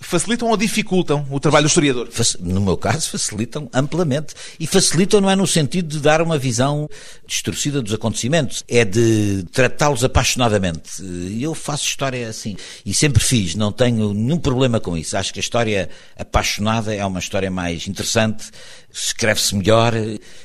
facilitam 0.00 0.48
ou 0.48 0.56
dificultam 0.56 1.26
o 1.30 1.40
trabalho 1.40 1.64
do 1.64 1.68
historiador? 1.68 2.08
No 2.40 2.60
meu 2.60 2.76
caso, 2.76 3.10
facilitam 3.10 3.68
amplamente. 3.72 4.34
E 4.58 4.66
facilitam 4.66 5.20
não 5.20 5.30
é 5.30 5.36
no 5.36 5.46
sentido 5.46 5.88
de 5.88 6.00
dar 6.00 6.22
uma 6.22 6.38
visão 6.38 6.88
distorcida 7.26 7.82
dos 7.82 7.92
acontecimentos, 7.92 8.64
é 8.68 8.84
de 8.84 9.44
tratá-los 9.52 10.04
apaixonadamente. 10.04 11.02
Eu 11.40 11.54
faço 11.54 11.84
história 11.84 12.28
assim. 12.28 12.56
E 12.84 12.94
sempre 12.94 13.22
fiz, 13.22 13.54
não 13.54 13.72
tenho 13.72 14.14
nenhum 14.14 14.38
problema 14.38 14.80
com 14.80 14.96
isso. 14.96 15.16
Acho 15.16 15.32
que 15.32 15.40
a 15.40 15.42
história 15.42 15.88
apaixonada 16.16 16.94
é 16.94 17.04
uma 17.04 17.18
história 17.18 17.50
mais 17.50 17.86
interessante, 17.88 18.50
escreve-se 18.92 19.54
melhor, 19.54 19.92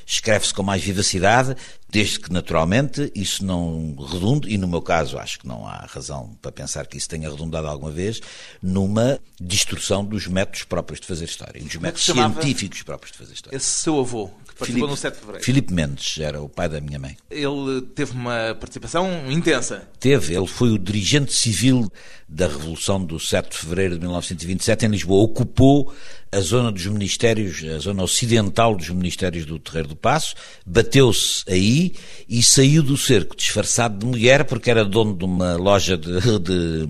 escreve-se 0.05 0.53
com 0.53 0.63
mais 0.63 0.83
vivacidade. 0.83 1.55
Desde 1.93 2.19
que, 2.19 2.33
naturalmente, 2.33 3.11
isso 3.13 3.45
não 3.45 3.95
redunde, 3.95 4.49
e 4.49 4.57
no 4.57 4.67
meu 4.67 4.81
caso 4.81 5.19
acho 5.19 5.37
que 5.39 5.47
não 5.47 5.67
há 5.67 5.85
razão 5.85 6.35
para 6.41 6.51
pensar 6.51 6.87
que 6.87 6.97
isso 6.97 7.07
tenha 7.07 7.29
redundado 7.29 7.67
alguma 7.67 7.91
vez, 7.91 8.19
numa 8.63 9.19
distorção 9.39 10.03
dos 10.03 10.25
métodos 10.25 10.63
próprios 10.63 10.99
de 10.99 11.05
fazer 11.05 11.25
história, 11.25 11.61
dos 11.61 11.75
é 11.75 11.79
métodos 11.79 12.03
científicos 12.03 12.81
próprios 12.81 13.11
de 13.11 13.19
fazer 13.19 13.33
história. 13.33 13.55
Esse 13.55 13.67
seu 13.67 13.99
avô, 13.99 14.31
participou 14.65 14.87
no 14.89 14.97
7 14.97 15.13
de 15.13 15.19
fevereiro, 15.19 15.45
Filipe 15.45 15.73
Mendes 15.73 16.17
era 16.19 16.41
o 16.41 16.49
pai 16.49 16.67
da 16.69 16.81
minha 16.81 16.99
mãe. 16.99 17.15
ele 17.29 17.81
teve 17.95 18.11
uma 18.13 18.55
participação 18.59 19.31
intensa. 19.31 19.87
Teve, 19.99 20.35
ele 20.35 20.47
foi 20.47 20.71
o 20.71 20.77
dirigente 20.79 21.33
civil 21.33 21.91
da 22.27 22.47
Revolução 22.47 23.03
do 23.03 23.19
7 23.19 23.51
de 23.51 23.57
fevereiro 23.57 23.93
de 23.95 23.99
1927 24.01 24.85
em 24.85 24.89
Lisboa. 24.89 25.23
Ocupou 25.23 25.93
a 26.31 26.39
zona 26.39 26.71
dos 26.71 26.85
ministérios, 26.87 27.63
a 27.75 27.77
zona 27.77 28.01
ocidental 28.01 28.75
dos 28.75 28.89
ministérios 28.89 29.45
do 29.45 29.59
Terreiro 29.59 29.89
do 29.89 29.95
Passo, 29.95 30.33
bateu-se 30.65 31.43
aí 31.47 31.93
e 32.27 32.41
saiu 32.41 32.81
do 32.81 32.97
cerco 32.97 33.35
disfarçado 33.35 33.99
de 33.99 34.05
mulher 34.05 34.43
porque 34.45 34.71
era 34.71 34.83
dono 34.83 35.15
de 35.15 35.25
uma 35.25 35.55
loja 35.57 35.95
de, 35.95 36.09
de- 36.39 36.87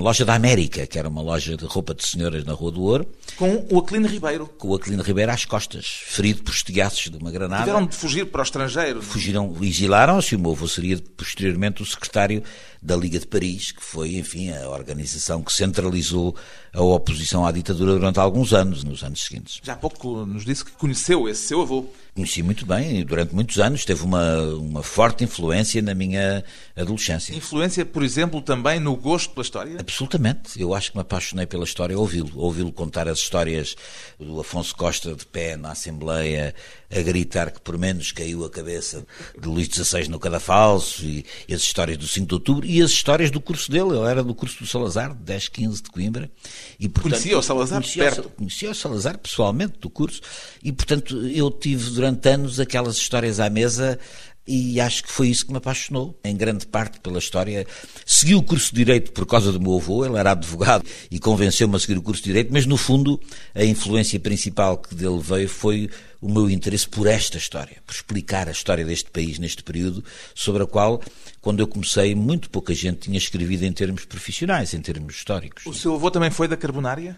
uma 0.00 0.04
loja 0.04 0.24
da 0.24 0.34
América, 0.34 0.86
que 0.86 0.98
era 0.98 1.08
uma 1.08 1.20
loja 1.20 1.56
de 1.58 1.64
roupa 1.66 1.94
de 1.94 2.06
senhoras 2.06 2.42
na 2.44 2.54
Rua 2.54 2.72
do 2.72 2.82
Ouro, 2.82 3.06
Com 3.36 3.66
o 3.70 3.78
Aquilino 3.78 4.08
Ribeiro. 4.08 4.46
com 4.58 4.68
o 4.68 4.74
Aquilino 4.74 5.02
Ribeiro 5.02 5.30
às 5.30 5.44
costas, 5.44 5.86
ferido 6.06 6.42
por 6.42 6.54
estilhaços 6.54 7.10
de 7.10 7.18
uma 7.18 7.30
granada. 7.30 7.64
Tiveram 7.64 7.86
de 7.86 7.94
fugir 7.94 8.24
para 8.26 8.40
o 8.40 8.42
estrangeiro. 8.42 9.02
fugiram, 9.02 9.54
exilaram-se 9.60 10.34
e 10.34 10.36
o 10.36 10.40
meu 10.40 10.52
avô 10.52 10.66
seria 10.66 10.98
posteriormente 11.16 11.82
o 11.82 11.86
secretário 11.86 12.42
da 12.82 12.96
Liga 12.96 13.18
de 13.18 13.26
Paris, 13.26 13.72
que 13.72 13.82
foi, 13.82 14.16
enfim, 14.16 14.50
a 14.52 14.68
organização 14.68 15.42
que 15.42 15.52
centralizou 15.52 16.34
a 16.72 16.82
oposição 16.82 17.44
à 17.44 17.52
ditadura 17.52 17.92
durante 17.92 18.18
alguns 18.18 18.54
anos, 18.54 18.84
nos 18.84 19.02
anos 19.02 19.24
seguintes. 19.24 19.60
Já 19.62 19.74
há 19.74 19.76
pouco 19.76 20.24
nos 20.24 20.44
disse 20.44 20.64
que 20.64 20.70
conheceu 20.72 21.28
esse 21.28 21.42
seu 21.42 21.60
avô. 21.60 21.86
Conheci 22.14 22.42
muito 22.42 22.64
bem 22.64 23.00
e 23.00 23.04
durante 23.04 23.34
muitos 23.34 23.58
anos 23.58 23.84
teve 23.84 24.02
uma, 24.02 24.42
uma 24.54 24.82
forte 24.82 25.24
influência 25.24 25.80
na 25.82 25.94
minha 25.94 26.42
adolescência. 26.76 27.34
Influência, 27.34 27.84
por 27.84 28.02
exemplo, 28.02 28.40
também 28.40 28.80
no 28.80 28.96
gosto 28.96 29.30
pela 29.30 29.42
história? 29.42 29.76
Absolutamente. 29.78 30.60
Eu 30.60 30.74
acho 30.74 30.90
que 30.90 30.96
me 30.96 31.02
apaixonei 31.02 31.46
pela 31.46 31.64
história 31.64 31.98
ouvi-lo. 31.98 32.30
Ouvi-lo 32.34 32.72
contar 32.72 33.08
as 33.08 33.18
histórias 33.18 33.76
do 34.18 34.40
Afonso 34.40 34.74
Costa 34.74 35.14
de 35.14 35.26
pé 35.26 35.56
na 35.56 35.72
Assembleia, 35.72 36.54
a 36.90 37.00
gritar 37.02 37.50
que 37.52 37.60
por 37.60 37.78
menos 37.78 38.10
caiu 38.12 38.44
a 38.44 38.50
cabeça 38.50 39.06
de 39.40 39.46
Luís 39.48 39.68
XVI 39.68 40.08
no 40.08 40.18
Cadafalso, 40.18 41.04
e, 41.04 41.24
e 41.48 41.54
as 41.54 41.60
histórias 41.62 41.96
do 41.96 42.06
5 42.06 42.26
de 42.26 42.34
Outubro, 42.34 42.66
e 42.66 42.82
as 42.82 42.90
histórias 42.90 43.30
do 43.30 43.40
curso 43.40 43.70
dele. 43.70 43.90
Ele 43.96 44.08
era 44.08 44.22
do 44.24 44.34
curso 44.34 44.58
do 44.58 44.66
Salazar, 44.66 45.14
de 45.14 45.22
10, 45.22 45.48
15 45.48 45.82
de 45.82 45.90
Coimbra. 45.90 46.30
E, 46.78 46.88
portanto, 46.88 47.12
Conhecia 47.12 47.38
o 47.38 47.42
Salazar 47.42 47.80
conhecia 47.80 48.02
o 48.02 48.06
perto? 48.06 48.22
Sa- 48.24 48.28
Conhecia 48.36 48.70
o 48.70 48.74
Salazar 48.74 49.18
pessoalmente 49.18 49.78
do 49.78 49.88
curso. 49.88 50.20
E, 50.62 50.72
portanto, 50.72 51.16
eu 51.28 51.50
tive 51.50 51.90
durante 51.90 52.28
anos 52.28 52.58
aquelas 52.58 52.96
histórias 52.96 53.38
à 53.40 53.48
mesa 53.48 53.98
e 54.46 54.80
acho 54.80 55.04
que 55.04 55.12
foi 55.12 55.28
isso 55.28 55.46
que 55.46 55.52
me 55.52 55.58
apaixonou, 55.58 56.18
em 56.24 56.36
grande 56.36 56.66
parte 56.66 56.98
pela 57.00 57.18
história. 57.18 57.66
Segui 58.04 58.34
o 58.34 58.42
curso 58.42 58.70
de 58.70 58.84
Direito 58.84 59.12
por 59.12 59.26
causa 59.26 59.52
do 59.52 59.60
meu 59.60 59.76
avô, 59.76 60.04
ele 60.04 60.16
era 60.16 60.32
advogado 60.32 60.84
e 61.10 61.18
convenceu-me 61.18 61.76
a 61.76 61.78
seguir 61.78 61.98
o 61.98 62.02
curso 62.02 62.22
de 62.22 62.30
Direito, 62.30 62.52
mas 62.52 62.66
no 62.66 62.76
fundo 62.76 63.20
a 63.54 63.64
influência 63.64 64.18
principal 64.18 64.78
que 64.78 64.94
dele 64.94 65.20
veio 65.22 65.48
foi 65.48 65.90
o 66.20 66.30
meu 66.30 66.50
interesse 66.50 66.86
por 66.88 67.06
esta 67.06 67.38
história, 67.38 67.78
por 67.86 67.94
explicar 67.94 68.48
a 68.48 68.52
história 68.52 68.84
deste 68.84 69.10
país 69.10 69.38
neste 69.38 69.62
período, 69.62 70.04
sobre 70.34 70.62
a 70.62 70.66
qual, 70.66 71.00
quando 71.40 71.60
eu 71.60 71.66
comecei, 71.66 72.14
muito 72.14 72.50
pouca 72.50 72.74
gente 72.74 73.00
tinha 73.00 73.16
escrevido 73.16 73.64
em 73.64 73.72
termos 73.72 74.04
profissionais, 74.04 74.74
em 74.74 74.80
termos 74.80 75.14
históricos. 75.14 75.64
O 75.64 75.72
seu 75.72 75.94
avô 75.94 76.10
também 76.10 76.30
foi 76.30 76.46
da 76.46 76.56
Carbonária? 76.56 77.16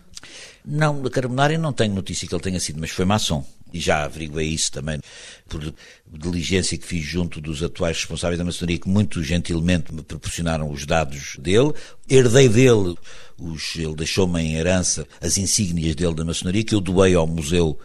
Não, 0.64 1.02
da 1.02 1.10
Carbonária 1.10 1.58
não 1.58 1.72
tenho 1.72 1.94
notícia 1.94 2.28
que 2.28 2.34
ele 2.34 2.42
tenha 2.42 2.60
sido, 2.60 2.78
mas 2.78 2.90
foi 2.90 3.04
maçom. 3.04 3.44
E 3.72 3.80
já 3.80 4.04
averiguei 4.04 4.48
isso 4.48 4.70
também 4.72 5.00
por 5.48 5.72
diligência 6.06 6.76
que 6.76 6.86
fiz 6.86 7.04
junto 7.04 7.40
dos 7.40 7.62
atuais 7.62 7.96
responsáveis 7.96 8.38
da 8.38 8.44
maçonaria, 8.44 8.78
que 8.78 8.88
muito 8.88 9.22
gentilmente 9.22 9.94
me 9.94 10.02
proporcionaram 10.02 10.70
os 10.70 10.86
dados 10.86 11.36
dele. 11.38 11.72
Herdei 12.08 12.48
dele, 12.48 12.94
os, 13.38 13.76
ele 13.76 13.94
deixou-me 13.94 14.40
em 14.40 14.54
herança 14.54 15.06
as 15.20 15.36
insígnias 15.36 15.94
dele 15.94 16.14
da 16.14 16.24
maçonaria, 16.24 16.64
que 16.64 16.74
eu 16.74 16.80
doei 16.80 17.14
ao 17.14 17.26
Museu 17.26 17.78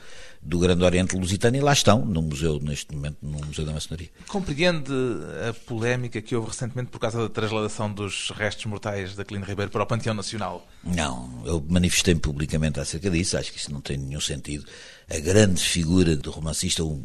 do 0.47 0.59
Grande 0.59 0.83
Oriente 0.83 1.15
Lusitano 1.17 1.57
e 1.57 1.59
lá 1.59 1.73
estão, 1.73 2.05
no 2.05 2.21
museu, 2.21 2.59
neste 2.59 2.95
momento, 2.95 3.17
no 3.21 3.45
Museu 3.45 3.65
da 3.65 3.73
Maçonaria. 3.73 4.09
Compreende 4.27 4.93
a 5.49 5.53
polémica 5.53 6.21
que 6.21 6.35
houve 6.35 6.49
recentemente 6.49 6.89
por 6.89 6.99
causa 6.99 7.19
da 7.19 7.29
transladação 7.29 7.91
dos 7.91 8.31
restos 8.31 8.65
mortais 8.65 9.13
da 9.13 9.25
Clino 9.25 9.43
Ribeiro 9.45 9.69
para 9.69 9.83
o 9.83 9.85
Panteão 9.85 10.13
Nacional? 10.13 10.65
Não, 10.83 11.43
eu 11.45 11.63
manifestei-me 11.67 12.21
publicamente 12.21 12.79
acerca 12.79 13.09
disso, 13.09 13.37
acho 13.37 13.51
que 13.51 13.59
isso 13.59 13.73
não 13.73 13.81
tem 13.81 13.97
nenhum 13.97 14.21
sentido. 14.21 14.65
A 15.09 15.19
grande 15.19 15.61
figura 15.61 16.17
do 16.17 16.31
romancista, 16.31 16.83
o, 16.83 17.01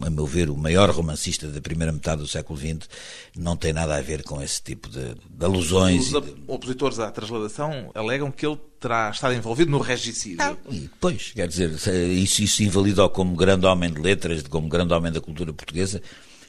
a 0.00 0.08
meu 0.08 0.24
ver, 0.24 0.48
o 0.48 0.56
maior 0.56 0.88
romancista 0.88 1.48
da 1.48 1.60
primeira 1.60 1.92
metade 1.92 2.22
do 2.22 2.26
século 2.26 2.58
XX, 2.58 2.88
não 3.36 3.56
tem 3.56 3.74
nada 3.74 3.94
a 3.94 4.00
ver 4.00 4.22
com 4.22 4.40
esse 4.40 4.62
tipo 4.62 4.88
de, 4.88 5.14
de 5.28 5.44
alusões. 5.44 6.12
Os 6.12 6.14
opositores 6.46 6.98
à 6.98 7.10
transladação 7.10 7.90
alegam 7.94 8.30
que 8.30 8.46
ele 8.46 8.58
terá 8.80 9.10
estado 9.10 9.34
envolvido 9.34 9.70
no 9.70 9.78
regicídio. 9.78 10.38
Ah, 10.40 10.56
pois, 10.98 11.32
quer 11.32 11.46
dizer, 11.46 11.70
isso, 12.10 12.42
isso 12.42 12.62
invalidou 12.62 13.10
como 13.10 13.36
grande 13.36 13.66
homem 13.66 13.92
de 13.92 14.00
letras, 14.00 14.42
como 14.44 14.66
grande 14.66 14.94
homem 14.94 15.12
da 15.12 15.20
cultura 15.20 15.52
portuguesa, 15.52 16.00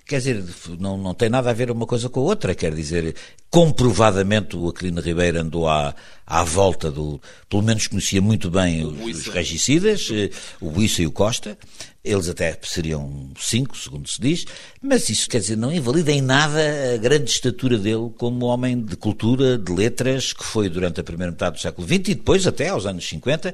Quer 0.06 0.18
dizer, 0.18 0.44
não, 0.80 0.98
não 0.98 1.14
tem 1.14 1.30
nada 1.30 1.50
a 1.50 1.54
ver 1.54 1.72
uma 1.72 1.86
coisa 1.86 2.10
com 2.10 2.20
a 2.20 2.24
outra. 2.24 2.54
Quer 2.54 2.76
dizer, 2.76 3.16
comprovadamente 3.50 4.56
o 4.56 4.68
Aquilino 4.68 5.00
Ribeiro 5.00 5.40
andou 5.40 5.68
à, 5.68 5.96
à 6.28 6.44
volta 6.44 6.92
do. 6.92 7.22
Pelo 7.50 7.64
menos 7.64 7.88
conhecia 7.88 8.22
muito 8.22 8.52
bem 8.52 8.86
os, 8.86 9.00
os 9.00 9.28
regicidas, 9.28 10.10
eh, 10.12 10.30
o 10.60 10.70
Buissa 10.70 11.02
e 11.02 11.08
o 11.08 11.12
Costa. 11.12 11.58
Eles 12.04 12.28
até 12.28 12.58
seriam 12.64 13.32
cinco, 13.40 13.78
segundo 13.78 14.10
se 14.10 14.20
diz, 14.20 14.46
mas 14.82 15.10
isso 15.10 15.30
quer 15.30 15.40
dizer, 15.40 15.56
não 15.56 15.72
invalida 15.72 16.12
em 16.12 16.22
nada 16.22 16.60
a 16.94 16.98
grande 16.98 17.30
estatura 17.30 17.78
dele 17.78 18.12
como 18.18 18.48
homem 18.48 18.82
de 18.82 18.98
cultura, 18.98 19.58
de 19.58 19.72
letras, 19.72 20.34
que 20.34 20.44
foi 20.44 20.68
durante 20.68 21.00
a 21.00 21.04
primeira 21.04 21.32
metade 21.32 21.56
do 21.56 21.62
século 21.62 21.88
XX 21.88 22.00
e 22.00 22.16
depois 22.16 22.46
até 22.46 22.68
aos 22.68 22.86
anos 22.86 23.08
50, 23.08 23.54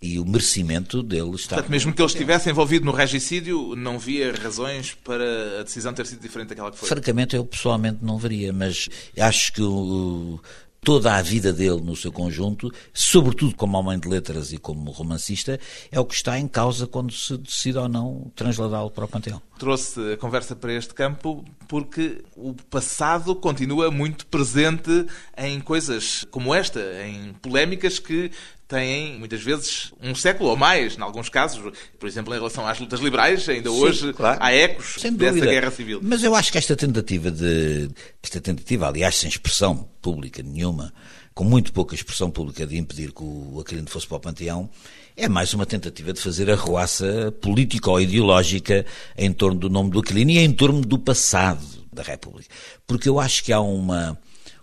e 0.00 0.18
o 0.18 0.24
merecimento 0.24 1.02
dele 1.02 1.34
está. 1.34 1.56
Portanto, 1.56 1.70
mesmo 1.70 1.92
que 1.92 2.00
ele 2.00 2.08
estivesse 2.08 2.48
envolvido 2.48 2.86
no 2.86 2.92
regicídio, 2.92 3.76
não 3.76 3.98
via 3.98 4.32
razões 4.32 4.94
para 5.04 5.60
a 5.60 5.62
decisão 5.62 5.92
ter 5.92 6.06
sido 6.06 6.22
diferente 6.22 6.48
daquela 6.48 6.70
que 6.70 6.78
foi? 6.78 6.88
Francamente, 6.88 7.36
eu 7.36 7.44
pessoalmente 7.44 7.98
não 8.00 8.16
veria, 8.16 8.50
mas 8.50 8.88
acho 9.18 9.52
que 9.52 9.60
o, 9.60 10.40
toda 10.82 11.14
a 11.14 11.22
vida 11.22 11.52
dele 11.52 11.80
no 11.80 11.94
seu 11.94 12.10
conjunto, 12.10 12.72
sobretudo 12.92 13.54
como 13.54 13.78
homem 13.78 13.98
de 13.98 14.08
letras 14.08 14.52
e 14.52 14.58
como 14.58 14.90
romancista, 14.90 15.58
é 15.90 16.00
o 16.00 16.04
que 16.04 16.14
está 16.14 16.38
em 16.38 16.48
causa 16.48 16.86
quando 16.86 17.12
se 17.12 17.36
decide 17.36 17.78
ou 17.78 17.88
não 17.88 18.30
transladá-lo 18.34 18.90
para 18.90 19.04
o 19.04 19.08
Panteão. 19.08 19.42
Trouxe 19.58 20.14
a 20.14 20.16
conversa 20.16 20.56
para 20.56 20.72
este 20.72 20.94
campo 20.94 21.44
porque 21.68 22.24
o 22.34 22.54
passado 22.70 23.34
continua 23.34 23.90
muito 23.90 24.26
presente 24.26 25.06
em 25.36 25.60
coisas 25.60 26.26
como 26.30 26.54
esta, 26.54 26.80
em 27.06 27.34
polémicas 27.34 27.98
que 27.98 28.30
têm 28.70 29.18
muitas 29.18 29.42
vezes 29.42 29.92
um 30.00 30.14
século 30.14 30.50
ou 30.50 30.56
mais, 30.56 30.96
em 30.96 31.02
alguns 31.02 31.28
casos, 31.28 31.60
por 31.98 32.08
exemplo, 32.08 32.32
em 32.32 32.36
relação 32.36 32.66
às 32.66 32.78
lutas 32.78 33.00
liberais, 33.00 33.46
ainda 33.48 33.68
Sim, 33.68 33.76
hoje 33.76 34.12
claro. 34.12 34.38
há 34.40 34.52
ecos 34.52 34.96
dessa 35.12 35.40
guerra 35.40 35.70
civil. 35.72 35.98
Mas 36.00 36.22
eu 36.22 36.34
acho 36.34 36.52
que 36.52 36.58
esta 36.58 36.76
tentativa 36.76 37.30
de 37.30 37.90
esta 38.22 38.40
tentativa, 38.40 38.86
aliás, 38.86 39.16
sem 39.16 39.28
expressão 39.28 39.88
pública 40.00 40.40
nenhuma, 40.40 40.94
com 41.34 41.42
muito 41.42 41.72
pouca 41.72 41.96
expressão 41.96 42.30
pública 42.30 42.64
de 42.64 42.78
impedir 42.78 43.12
que 43.12 43.22
o 43.22 43.60
Aquilino 43.60 43.90
fosse 43.90 44.06
para 44.06 44.18
o 44.18 44.20
Panteão, 44.20 44.70
é 45.16 45.28
mais 45.28 45.52
uma 45.52 45.66
tentativa 45.66 46.12
de 46.12 46.20
fazer 46.20 46.48
a 46.48 46.54
ruaça 46.54 47.34
política 47.42 47.90
ou 47.90 48.00
ideológica 48.00 48.86
em 49.18 49.32
torno 49.32 49.58
do 49.58 49.68
nome 49.68 49.90
do 49.90 49.98
Aquilino 49.98 50.30
e 50.30 50.38
em 50.38 50.52
torno 50.52 50.80
do 50.80 50.98
passado 50.98 51.64
da 51.92 52.02
República. 52.02 52.48
Porque 52.86 53.08
eu 53.08 53.18
acho 53.18 53.42
que 53.42 53.52
há 53.52 53.60
uma, 53.60 54.16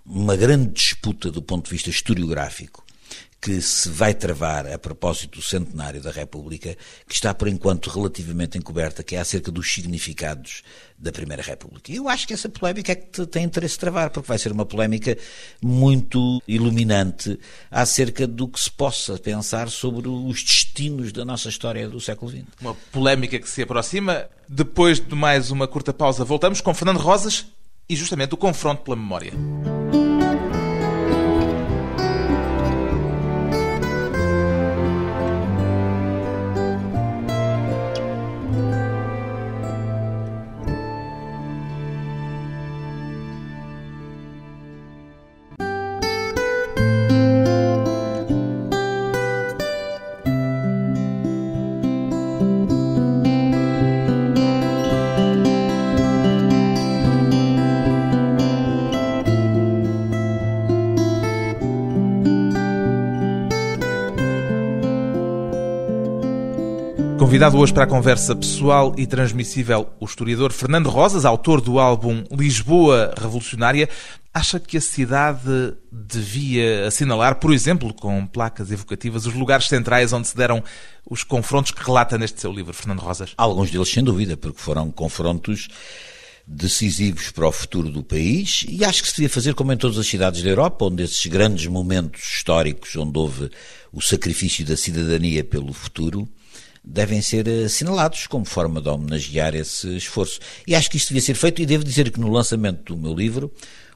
uma 0.06 0.38
grande 0.38 0.72
disputa 0.72 1.30
do 1.30 1.42
ponto 1.42 1.66
de 1.66 1.72
vista 1.72 1.90
historiográfico 1.90 2.87
que 3.40 3.62
se 3.62 3.90
vai 3.90 4.14
travar 4.14 4.68
a 4.68 4.78
propósito 4.78 5.38
do 5.38 5.42
centenário 5.44 6.02
da 6.02 6.12
República, 6.12 6.76
que 7.08 7.14
está 7.14 7.34
por 7.34 7.48
enquanto 7.48 7.90
relativamente 7.90 8.58
encoberta, 8.58 9.04
que 9.04 9.16
é 9.16 9.20
acerca 9.20 9.52
dos 9.52 9.72
significados 9.72 10.64
da 10.98 11.12
Primeira 11.12 11.44
República. 11.44 11.92
Eu 11.92 12.10
acho 12.10 12.28
que 12.28 12.34
essa 12.34 12.50
polémica 12.50 12.92
é 12.92 12.96
que 12.96 13.26
tem 13.28 13.44
interesse 13.44 13.76
de 13.76 13.80
travar, 13.80 14.10
porque 14.10 14.28
vai 14.28 14.38
ser 14.40 14.52
uma 14.52 14.66
polémica 14.66 15.16
muito 15.62 16.42
iluminante 16.48 17.40
acerca 17.70 18.26
do 18.26 18.48
que 18.48 18.60
se 18.60 18.72
possa 18.72 19.18
pensar 19.18 19.70
sobre 19.70 20.10
os 20.10 20.44
destinos 20.44 21.12
da 21.12 21.24
nossa 21.24 21.48
história 21.48 21.88
do 21.88 22.02
século 22.02 22.32
XX. 22.32 22.44
Uma 22.60 22.74
polémica 22.92 23.40
que 23.40 23.50
se 23.50 23.62
aproxima. 23.62 24.28
Depois 24.50 25.00
de 25.00 25.14
mais 25.14 25.52
uma 25.52 25.68
curta 25.68 25.94
pausa, 25.94 26.26
voltamos 26.26 26.60
com 26.60 26.74
Fernando 26.74 27.00
Rosas 27.00 27.46
e 27.88 27.96
justamente 27.96 28.34
o 28.34 28.38
confronto 28.38 28.82
pela 28.82 28.98
memória. 28.98 29.34
Convidado 67.28 67.58
hoje 67.58 67.74
para 67.74 67.84
a 67.84 67.88
conversa 67.88 68.34
pessoal 68.34 68.96
e 68.98 69.06
transmissível, 69.06 69.90
o 70.00 70.06
historiador 70.06 70.54
Fernando 70.54 70.90
Rosas, 70.90 71.26
autor 71.26 71.60
do 71.60 71.78
álbum 71.78 72.24
Lisboa 72.32 73.14
Revolucionária, 73.20 73.90
acha 74.34 74.62
que 74.62 74.78
a 74.78 74.82
cidade 74.82 75.76
devia 75.92 76.88
assinalar, 76.88 77.36
por 77.36 77.54
exemplo, 77.54 77.94
com 77.94 78.26
placas 78.26 78.72
evocativas, 78.72 79.26
os 79.26 79.34
lugares 79.34 79.68
centrais 79.68 80.14
onde 80.14 80.30
se 80.30 80.38
deram 80.38 80.64
os 81.06 81.22
confrontos 81.22 81.72
que 81.72 81.84
relata 81.84 82.18
neste 82.18 82.40
seu 82.40 82.50
livro, 82.50 82.74
Fernando 82.74 83.02
Rosas? 83.02 83.34
Alguns 83.36 83.72
deles, 83.72 83.90
sem 83.90 84.06
dúvida, 84.06 84.38
porque 84.38 84.62
foram 84.62 84.90
confrontos 84.90 85.68
decisivos 86.48 87.30
para 87.30 87.46
o 87.46 87.52
futuro 87.52 87.90
do 87.90 88.04
país 88.04 88.66
e 88.70 88.86
acho 88.86 89.04
que 89.04 89.10
se 89.10 89.16
devia 89.18 89.30
fazer 89.30 89.54
como 89.54 89.74
em 89.74 89.78
todas 89.78 89.98
as 89.98 90.08
cidades 90.08 90.42
da 90.42 90.50
Europa, 90.50 90.86
onde 90.86 91.04
esses 91.04 91.26
grandes 91.26 91.68
momentos 91.68 92.22
históricos, 92.22 92.96
onde 92.96 93.20
houve 93.20 93.52
o 93.92 94.02
sacrifício 94.02 94.66
da 94.66 94.78
cidadania 94.78 95.44
pelo 95.44 95.74
futuro, 95.74 96.26
devem 96.90 97.22
ser 97.22 97.48
assinalados 97.66 98.28
como 98.28 98.46
forma 98.46 98.82
de 98.82 98.88
homenagear 98.88 99.54
esse 99.54 99.98
esforço. 99.98 100.40
E 100.66 100.74
acho 100.74 100.90
que 100.90 100.98
isto 100.98 101.10
devia 101.10 101.22
ser 101.22 101.36
feito, 101.36 101.62
e 101.62 101.66
devo 101.66 101.84
dizer 101.84 102.10
que 102.12 102.20
no 102.20 102.30
lançamento 102.32 102.96
do 102.96 103.02
meu 103.02 103.14
livro, 103.14 103.52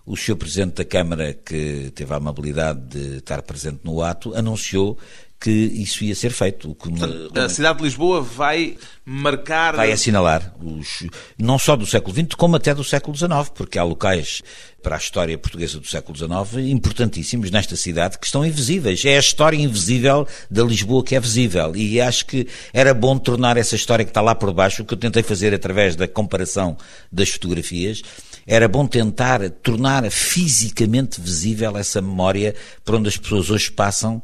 o 0.05 0.17
Sr. 0.17 0.35
Presidente 0.35 0.75
da 0.75 0.85
Câmara, 0.85 1.33
que 1.33 1.91
teve 1.95 2.13
a 2.13 2.17
amabilidade 2.17 2.81
de 2.87 3.17
estar 3.17 3.41
presente 3.43 3.79
no 3.83 4.01
ato, 4.01 4.35
anunciou 4.35 4.97
que 5.41 5.49
isso 5.49 6.03
ia 6.03 6.13
ser 6.13 6.29
feito. 6.29 6.75
Portanto, 6.75 7.31
a 7.35 7.49
cidade 7.49 7.79
de 7.79 7.85
Lisboa 7.85 8.21
vai 8.21 8.77
marcar. 9.03 9.75
Vai 9.75 9.91
assinalar, 9.91 10.53
os, 10.61 11.07
não 11.35 11.57
só 11.57 11.75
do 11.75 11.87
século 11.87 12.13
XX, 12.13 12.35
como 12.37 12.55
até 12.55 12.75
do 12.75 12.83
século 12.83 13.17
XIX, 13.17 13.49
porque 13.55 13.79
há 13.79 13.83
locais 13.83 14.43
para 14.83 14.95
a 14.95 14.99
história 14.99 15.37
portuguesa 15.37 15.79
do 15.79 15.87
século 15.87 16.15
XIX 16.15 16.69
importantíssimos 16.69 17.49
nesta 17.49 17.75
cidade 17.75 18.19
que 18.19 18.25
estão 18.25 18.45
invisíveis. 18.45 19.03
É 19.03 19.15
a 19.15 19.19
história 19.19 19.57
invisível 19.57 20.27
da 20.49 20.63
Lisboa 20.63 21.03
que 21.03 21.15
é 21.15 21.19
visível. 21.19 21.75
E 21.75 21.99
acho 21.99 22.27
que 22.27 22.47
era 22.71 22.93
bom 22.93 23.17
tornar 23.17 23.57
essa 23.57 23.75
história 23.75 24.05
que 24.05 24.11
está 24.11 24.21
lá 24.21 24.35
por 24.35 24.53
baixo, 24.53 24.83
o 24.83 24.85
que 24.85 24.93
eu 24.93 24.97
tentei 24.97 25.23
fazer 25.23 25.55
através 25.55 25.95
da 25.95 26.07
comparação 26.07 26.77
das 27.11 27.29
fotografias, 27.29 28.03
era 28.45 28.67
bom 28.67 28.85
tentar 28.85 29.49
tornar 29.49 30.09
fisicamente 30.11 31.19
visível 31.19 31.77
essa 31.77 32.01
memória 32.01 32.55
por 32.83 32.95
onde 32.95 33.09
as 33.09 33.17
pessoas 33.17 33.49
hoje 33.49 33.71
passam 33.71 34.21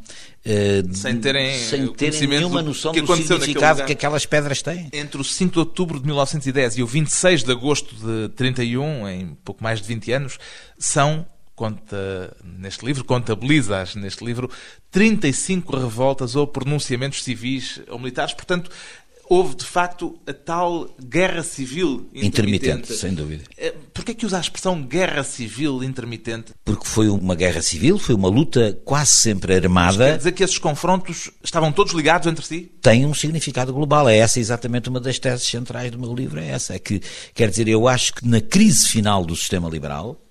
Uh, 0.47 0.95
sem 0.95 1.19
terem, 1.19 1.59
sem 1.59 1.87
terem 1.91 2.25
nenhuma 2.25 2.61
noção 2.61 2.93
do 2.93 3.15
significado 3.17 3.83
que 3.83 3.91
aquelas 3.91 4.25
pedras 4.25 4.61
têm. 4.61 4.89
Entre 4.93 5.19
o 5.19 5.23
5 5.23 5.51
de 5.51 5.59
outubro 5.59 5.99
de 5.99 6.05
1910 6.05 6.77
e 6.77 6.83
o 6.83 6.87
26 6.87 7.43
de 7.43 7.51
agosto 7.51 7.93
de 7.95 8.29
31, 8.29 9.09
em 9.09 9.37
pouco 9.43 9.61
mais 9.61 9.81
de 9.81 9.87
20 9.89 10.11
anos, 10.13 10.39
são, 10.79 11.25
conta 11.53 12.33
neste 12.45 12.85
livro, 12.85 13.03
contabiliza 13.03 13.83
neste 13.97 14.23
livro, 14.23 14.49
35 14.89 15.75
revoltas 15.75 16.33
ou 16.33 16.47
pronunciamentos 16.47 17.25
civis 17.25 17.81
ou 17.89 17.99
militares. 17.99 18.33
Portanto, 18.33 18.71
houve 19.29 19.55
de 19.55 19.65
facto 19.65 20.17
a 20.25 20.33
tal 20.33 20.89
guerra 21.01 21.43
civil 21.43 22.09
intermitente. 22.13 22.27
intermitente 22.27 22.93
sem 22.95 23.13
dúvida. 23.13 23.43
Eh, 23.57 23.73
Porquê 23.93 24.13
que 24.13 24.25
usa 24.25 24.37
a 24.37 24.39
expressão 24.39 24.81
guerra 24.81 25.23
civil 25.23 25.83
intermitente? 25.83 26.53
Porque 26.63 26.85
foi 26.85 27.09
uma 27.09 27.35
guerra 27.35 27.61
civil, 27.61 27.97
foi 27.97 28.15
uma 28.15 28.29
luta 28.29 28.79
quase 28.85 29.11
sempre 29.11 29.55
armada. 29.55 29.97
Mas 29.97 30.07
quer 30.11 30.17
dizer 30.17 30.31
que 30.33 30.43
esses 30.43 30.57
confrontos 30.57 31.31
estavam 31.43 31.71
todos 31.71 31.93
ligados 31.93 32.27
entre 32.27 32.45
si? 32.45 32.71
Tem 32.81 33.05
um 33.05 33.13
significado 33.13 33.73
global. 33.73 34.07
É 34.07 34.17
essa 34.17 34.39
exatamente 34.39 34.87
uma 34.87 34.99
das 34.99 35.17
teses 35.19 35.47
centrais 35.47 35.91
do 35.91 35.99
meu 35.99 36.13
livro. 36.13 36.39
É 36.39 36.47
essa. 36.47 36.75
É 36.75 36.79
que, 36.79 37.01
quer 37.33 37.49
dizer, 37.49 37.67
eu 37.67 37.87
acho 37.87 38.13
que 38.13 38.27
na 38.27 38.39
crise 38.39 38.87
final 38.87 39.25
do 39.25 39.35
sistema 39.35 39.67
liberal, 39.67 40.21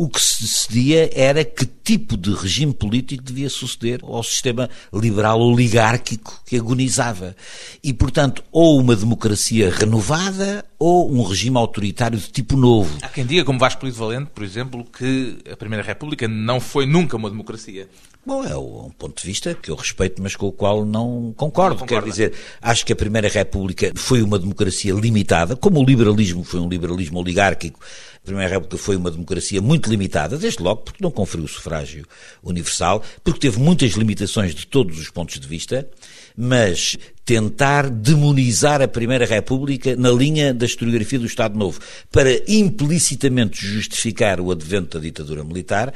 o 0.00 0.08
que 0.08 0.18
se 0.18 0.40
decidia 0.40 1.10
era 1.12 1.44
que 1.44 1.66
tipo 1.66 2.16
de 2.16 2.32
regime 2.32 2.72
político 2.72 3.22
devia 3.22 3.50
suceder 3.50 4.00
ao 4.02 4.22
sistema 4.22 4.70
liberal 4.90 5.38
oligárquico 5.42 6.40
que 6.46 6.56
agonizava. 6.56 7.36
E, 7.84 7.92
portanto, 7.92 8.42
ou 8.50 8.80
uma 8.80 8.96
democracia 8.96 9.70
renovada 9.70 10.64
ou 10.78 11.12
um 11.12 11.22
regime 11.22 11.58
autoritário 11.58 12.18
de 12.18 12.30
tipo 12.30 12.56
novo. 12.56 12.96
Há 13.02 13.08
quem 13.08 13.26
diga, 13.26 13.44
como 13.44 13.58
Vasco 13.58 13.80
Polido 13.80 13.98
Valente, 13.98 14.30
por 14.34 14.42
exemplo, 14.42 14.86
que 14.86 15.36
a 15.52 15.54
Primeira 15.54 15.84
República 15.84 16.26
não 16.26 16.60
foi 16.60 16.86
nunca 16.86 17.18
uma 17.18 17.28
democracia. 17.28 17.86
Bom, 18.24 18.44
é 18.44 18.56
um 18.56 18.90
ponto 18.98 19.20
de 19.20 19.26
vista 19.26 19.54
que 19.54 19.70
eu 19.70 19.74
respeito, 19.74 20.22
mas 20.22 20.36
com 20.36 20.46
o 20.46 20.52
qual 20.52 20.84
não 20.84 21.34
concordo. 21.36 21.80
Não 21.80 21.86
Quer 21.86 22.02
dizer, 22.04 22.32
acho 22.60 22.86
que 22.86 22.92
a 22.92 22.96
Primeira 22.96 23.28
República 23.28 23.92
foi 23.94 24.22
uma 24.22 24.38
democracia 24.38 24.94
limitada, 24.94 25.56
como 25.56 25.80
o 25.80 25.84
liberalismo 25.84 26.44
foi 26.44 26.60
um 26.60 26.68
liberalismo 26.68 27.18
oligárquico. 27.18 27.80
A 28.22 28.26
Primeira 28.26 28.50
República 28.50 28.76
foi 28.76 28.96
uma 28.96 29.10
democracia 29.10 29.62
muito 29.62 29.88
limitada, 29.88 30.36
desde 30.36 30.62
logo 30.62 30.82
porque 30.82 31.02
não 31.02 31.10
conferiu 31.10 31.46
o 31.46 31.48
sufrágio 31.48 32.04
universal, 32.42 33.02
porque 33.24 33.40
teve 33.40 33.58
muitas 33.58 33.92
limitações 33.92 34.54
de 34.54 34.66
todos 34.66 34.98
os 34.98 35.08
pontos 35.08 35.40
de 35.40 35.48
vista, 35.48 35.88
mas 36.36 36.98
tentar 37.24 37.88
demonizar 37.88 38.82
a 38.82 38.88
Primeira 38.88 39.24
República 39.24 39.96
na 39.96 40.10
linha 40.10 40.52
da 40.52 40.66
historiografia 40.66 41.18
do 41.18 41.26
Estado 41.26 41.58
Novo, 41.58 41.80
para 42.12 42.30
implicitamente 42.46 43.64
justificar 43.64 44.38
o 44.38 44.50
advento 44.50 44.98
da 44.98 45.02
ditadura 45.02 45.42
militar, 45.42 45.94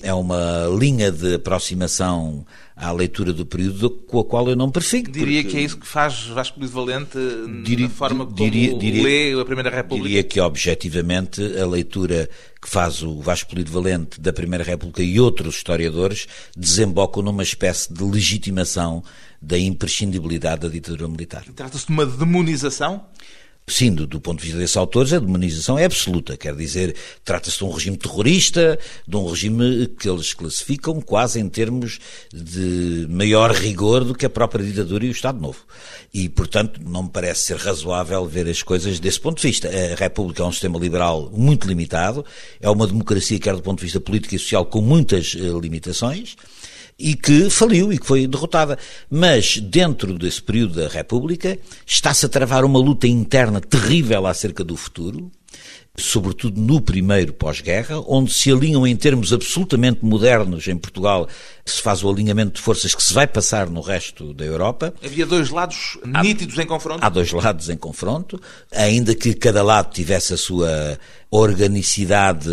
é 0.00 0.14
uma 0.14 0.68
linha 0.78 1.10
de 1.10 1.34
aproximação 1.34 2.46
à 2.76 2.90
leitura 2.90 3.32
do 3.32 3.46
período 3.46 3.88
com 3.88 4.18
a 4.18 4.24
qual 4.24 4.48
eu 4.48 4.56
não 4.56 4.70
persigo. 4.70 5.10
Diria 5.10 5.42
porque... 5.42 5.56
que 5.56 5.62
é 5.62 5.64
isso 5.64 5.78
que 5.78 5.86
faz 5.86 6.26
Vasco 6.26 6.58
Luís 6.58 6.72
Valente 6.72 7.18
diria, 7.62 7.86
na 7.86 7.94
forma 7.94 8.24
como 8.24 8.36
diria, 8.36 8.76
diria, 8.76 9.02
lê 9.02 9.40
a 9.40 9.44
Primeira 9.44 9.70
República? 9.70 10.08
Diria 10.08 10.24
que, 10.24 10.40
objetivamente, 10.40 11.40
a 11.56 11.66
leitura 11.66 12.28
que 12.60 12.68
faz 12.68 13.02
o 13.02 13.20
Vasco 13.20 13.50
Polido 13.50 13.70
Valente 13.70 14.20
da 14.20 14.32
Primeira 14.32 14.64
República 14.64 15.02
e 15.02 15.20
outros 15.20 15.56
historiadores 15.56 16.26
desembocam 16.56 17.22
numa 17.22 17.42
espécie 17.42 17.92
de 17.92 18.02
legitimação 18.02 19.04
da 19.40 19.58
imprescindibilidade 19.58 20.62
da 20.62 20.68
ditadura 20.68 21.06
militar. 21.06 21.44
Trata-se 21.54 21.86
de 21.86 21.92
uma 21.92 22.06
demonização? 22.06 23.04
Sim, 23.66 23.94
do, 23.94 24.06
do, 24.06 24.20
ponto 24.20 24.40
de 24.40 24.44
vista 24.44 24.58
desses 24.58 24.76
autores, 24.76 25.12
a 25.14 25.18
demonização 25.18 25.78
é 25.78 25.86
absoluta. 25.86 26.36
Quer 26.36 26.54
dizer, 26.54 26.94
trata-se 27.24 27.58
de 27.58 27.64
um 27.64 27.70
regime 27.70 27.96
terrorista, 27.96 28.78
de 29.08 29.16
um 29.16 29.26
regime 29.26 29.86
que 29.98 30.08
eles 30.08 30.34
classificam 30.34 31.00
quase 31.00 31.40
em 31.40 31.48
termos 31.48 31.98
de 32.32 33.06
maior 33.08 33.50
rigor 33.52 34.04
do 34.04 34.14
que 34.14 34.26
a 34.26 34.30
própria 34.30 34.62
ditadura 34.62 35.06
e 35.06 35.08
o 35.08 35.12
Estado 35.12 35.40
Novo. 35.40 35.64
E, 36.12 36.28
portanto, 36.28 36.78
não 36.84 37.04
me 37.04 37.08
parece 37.08 37.42
ser 37.42 37.56
razoável 37.56 38.26
ver 38.26 38.46
as 38.48 38.62
coisas 38.62 39.00
desse 39.00 39.18
ponto 39.18 39.40
de 39.40 39.48
vista. 39.48 39.68
A 39.68 39.94
República 39.94 40.42
é 40.42 40.46
um 40.46 40.52
sistema 40.52 40.78
liberal 40.78 41.30
muito 41.32 41.66
limitado, 41.66 42.22
é 42.60 42.68
uma 42.68 42.86
democracia, 42.86 43.38
quer 43.38 43.56
do 43.56 43.62
ponto 43.62 43.78
de 43.78 43.84
vista 43.84 43.98
político 43.98 44.34
e 44.34 44.38
social, 44.38 44.66
com 44.66 44.82
muitas 44.82 45.32
uh, 45.34 45.58
limitações 45.58 46.36
e 46.98 47.14
que 47.14 47.50
faliu 47.50 47.92
e 47.92 47.98
que 47.98 48.06
foi 48.06 48.26
derrotada. 48.26 48.78
Mas, 49.10 49.58
dentro 49.58 50.18
desse 50.18 50.42
período 50.42 50.74
da 50.74 50.88
República, 50.88 51.58
está-se 51.86 52.26
a 52.26 52.28
travar 52.28 52.64
uma 52.64 52.78
luta 52.78 53.06
interna 53.06 53.60
terrível 53.60 54.26
acerca 54.26 54.64
do 54.64 54.76
futuro, 54.76 55.30
sobretudo 55.96 56.60
no 56.60 56.80
primeiro 56.80 57.32
pós-guerra, 57.32 58.00
onde 58.08 58.32
se 58.32 58.50
alinham 58.50 58.84
em 58.86 58.96
termos 58.96 59.32
absolutamente 59.32 60.04
modernos 60.04 60.66
em 60.66 60.76
Portugal, 60.76 61.28
se 61.64 61.80
faz 61.80 62.02
o 62.02 62.10
alinhamento 62.10 62.54
de 62.54 62.60
forças 62.60 62.94
que 62.94 63.02
se 63.02 63.12
vai 63.12 63.26
passar 63.26 63.70
no 63.70 63.80
resto 63.80 64.34
da 64.34 64.44
Europa. 64.44 64.92
Havia 65.04 65.24
dois 65.24 65.50
lados 65.50 65.98
nítidos 66.22 66.58
há, 66.58 66.62
em 66.62 66.66
confronto? 66.66 67.04
Há 67.04 67.08
dois 67.08 67.30
lados 67.30 67.68
em 67.68 67.76
confronto, 67.76 68.40
ainda 68.72 69.14
que 69.14 69.34
cada 69.34 69.62
lado 69.62 69.92
tivesse 69.92 70.34
a 70.34 70.36
sua 70.36 70.98
organicidade 71.36 72.48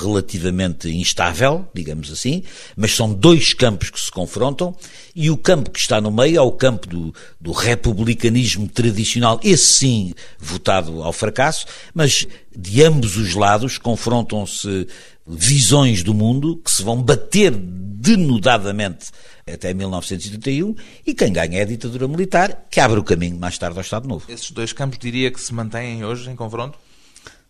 relativamente 0.00 0.88
instável, 0.88 1.68
digamos 1.74 2.10
assim, 2.10 2.42
mas 2.74 2.96
são 2.96 3.12
dois 3.12 3.52
campos 3.52 3.90
que 3.90 4.00
se 4.00 4.10
confrontam 4.10 4.74
e 5.14 5.30
o 5.30 5.36
campo 5.36 5.70
que 5.70 5.78
está 5.78 6.00
no 6.00 6.10
meio 6.10 6.38
é 6.38 6.40
o 6.40 6.50
campo 6.50 6.88
do, 6.88 7.14
do 7.38 7.52
republicanismo 7.52 8.66
tradicional, 8.68 9.38
esse 9.44 9.66
sim 9.66 10.14
votado 10.38 11.02
ao 11.02 11.12
fracasso, 11.12 11.66
mas 11.92 12.26
de 12.56 12.82
ambos 12.82 13.18
os 13.18 13.34
lados 13.34 13.76
confrontam-se 13.76 14.88
visões 15.26 16.02
do 16.02 16.14
mundo 16.14 16.56
que 16.64 16.70
se 16.70 16.82
vão 16.82 17.02
bater 17.02 17.52
denudadamente 17.54 19.08
até 19.46 19.74
1931 19.74 20.74
e 21.06 21.12
quem 21.12 21.34
ganha 21.34 21.58
é 21.58 21.62
a 21.62 21.66
ditadura 21.66 22.08
militar, 22.08 22.66
que 22.70 22.80
abre 22.80 22.98
o 22.98 23.04
caminho 23.04 23.38
mais 23.38 23.58
tarde 23.58 23.76
ao 23.76 23.82
Estado 23.82 24.08
Novo. 24.08 24.24
Esses 24.26 24.50
dois 24.52 24.72
campos 24.72 24.98
diria 24.98 25.30
que 25.30 25.40
se 25.40 25.52
mantêm 25.52 26.02
hoje 26.02 26.30
em 26.30 26.34
confronto? 26.34 26.85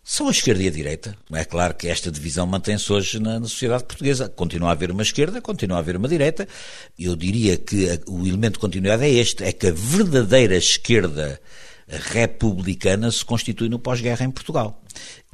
São 0.09 0.29
a 0.29 0.31
esquerda 0.31 0.63
e 0.63 0.69
a 0.69 0.71
direita. 0.71 1.17
É 1.33 1.43
claro 1.43 1.73
que 1.73 1.85
esta 1.89 2.09
divisão 2.09 2.47
mantém-se 2.47 2.93
hoje 2.93 3.19
na, 3.19 3.41
na, 3.41 3.45
sociedade 3.45 3.83
portuguesa. 3.83 4.29
Continua 4.29 4.69
a 4.69 4.71
haver 4.71 4.89
uma 4.89 5.01
esquerda, 5.01 5.41
continua 5.41 5.75
a 5.75 5.79
haver 5.81 5.97
uma 5.97 6.07
direita. 6.07 6.47
Eu 6.97 7.13
diria 7.13 7.57
que 7.57 7.89
a, 7.89 7.99
o 8.09 8.25
elemento 8.25 8.53
de 8.53 8.59
continuidade 8.59 9.03
é 9.03 9.09
este, 9.09 9.43
é 9.43 9.51
que 9.51 9.67
a 9.67 9.71
verdadeira 9.73 10.55
esquerda 10.55 11.37
republicana 11.89 13.11
se 13.11 13.25
constitui 13.25 13.67
no 13.67 13.79
pós-guerra 13.79 14.25
em 14.25 14.31
Portugal. 14.31 14.81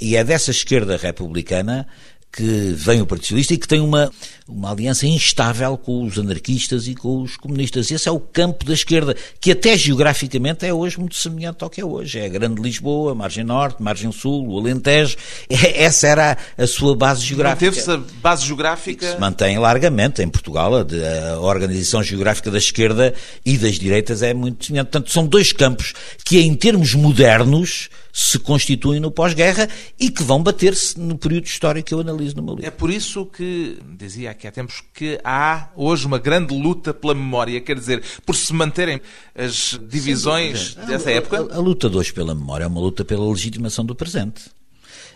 E 0.01 0.15
é 0.15 0.23
dessa 0.23 0.49
esquerda 0.49 0.97
republicana 0.97 1.87
que 2.33 2.73
vem 2.75 2.99
o 2.99 3.05
Partido 3.05 3.25
Socialista 3.25 3.53
e 3.53 3.57
que 3.59 3.67
tem 3.67 3.79
uma, 3.79 4.11
uma 4.47 4.71
aliança 4.71 5.05
instável 5.05 5.77
com 5.77 6.03
os 6.03 6.17
anarquistas 6.17 6.87
e 6.87 6.95
com 6.95 7.21
os 7.21 7.37
comunistas. 7.37 7.91
Esse 7.91 8.09
é 8.09 8.11
o 8.11 8.19
campo 8.19 8.65
da 8.65 8.73
esquerda, 8.73 9.15
que 9.39 9.51
até 9.51 9.77
geograficamente 9.77 10.65
é 10.65 10.73
hoje 10.73 10.99
muito 10.99 11.15
semelhante 11.15 11.63
ao 11.63 11.69
que 11.69 11.79
é 11.79 11.85
hoje. 11.85 12.17
É 12.17 12.25
a 12.25 12.29
Grande 12.29 12.59
Lisboa, 12.59 13.13
Margem 13.13 13.43
Norte, 13.43 13.83
Margem 13.83 14.11
Sul, 14.11 14.47
o 14.47 14.59
Alentejo. 14.59 15.15
É, 15.53 15.83
essa 15.83 16.07
era 16.07 16.37
a, 16.57 16.63
a, 16.63 16.67
sua 16.67 16.95
base 16.95 17.21
geográfica. 17.23 17.65
Manteve-se 17.65 17.91
a 17.91 17.97
base 18.21 18.45
geográfica? 18.45 19.11
se 19.11 19.19
mantém 19.19 19.59
largamente 19.59 20.21
em 20.21 20.27
Portugal. 20.27 20.73
A, 20.75 21.33
a 21.33 21.39
organização 21.39 22.01
geográfica 22.01 22.49
da 22.49 22.57
esquerda 22.57 23.13
e 23.45 23.57
das 23.57 23.77
direitas 23.77 24.23
é 24.23 24.33
muito 24.33 24.65
semelhante. 24.65 24.87
Portanto, 24.87 25.11
são 25.11 25.27
dois 25.27 25.51
campos 25.51 25.93
que, 26.25 26.39
em 26.39 26.55
termos 26.55 26.95
modernos, 26.95 27.89
se 28.15 28.37
constituem 28.37 28.99
no 28.99 29.09
pós-guerra 29.09 29.67
e 29.99 30.11
que 30.11 30.21
vão 30.21 30.43
bater-se 30.43 30.99
no 30.99 31.17
período 31.17 31.45
histórico 31.45 31.87
que 31.87 31.93
eu 31.95 31.99
analiso 31.99 32.35
no 32.35 32.43
meu 32.43 32.53
livro. 32.53 32.67
É 32.67 32.71
por 32.71 32.91
isso 32.91 33.25
que, 33.25 33.79
dizia 33.97 34.29
aqui 34.29 34.47
há 34.47 34.51
tempos, 34.51 34.83
que 34.93 35.19
há 35.23 35.69
hoje 35.75 36.05
uma 36.05 36.19
grande 36.19 36.55
luta 36.55 36.93
pela 36.93 37.15
memória, 37.15 37.59
quer 37.59 37.75
dizer, 37.75 38.03
por 38.23 38.35
se 38.35 38.53
manterem 38.53 39.01
as 39.35 39.79
divisões 39.89 40.77
Sim, 40.79 40.85
dessa 40.85 41.09
época. 41.09 41.37
A, 41.37 41.55
a, 41.55 41.57
a 41.57 41.59
luta 41.59 41.89
de 41.89 41.97
hoje 41.97 42.13
pela 42.13 42.35
memória 42.35 42.65
é 42.65 42.67
uma 42.67 42.79
luta 42.79 43.03
pela 43.03 43.27
legitimação 43.27 43.83
do 43.83 43.95
presente. 43.95 44.43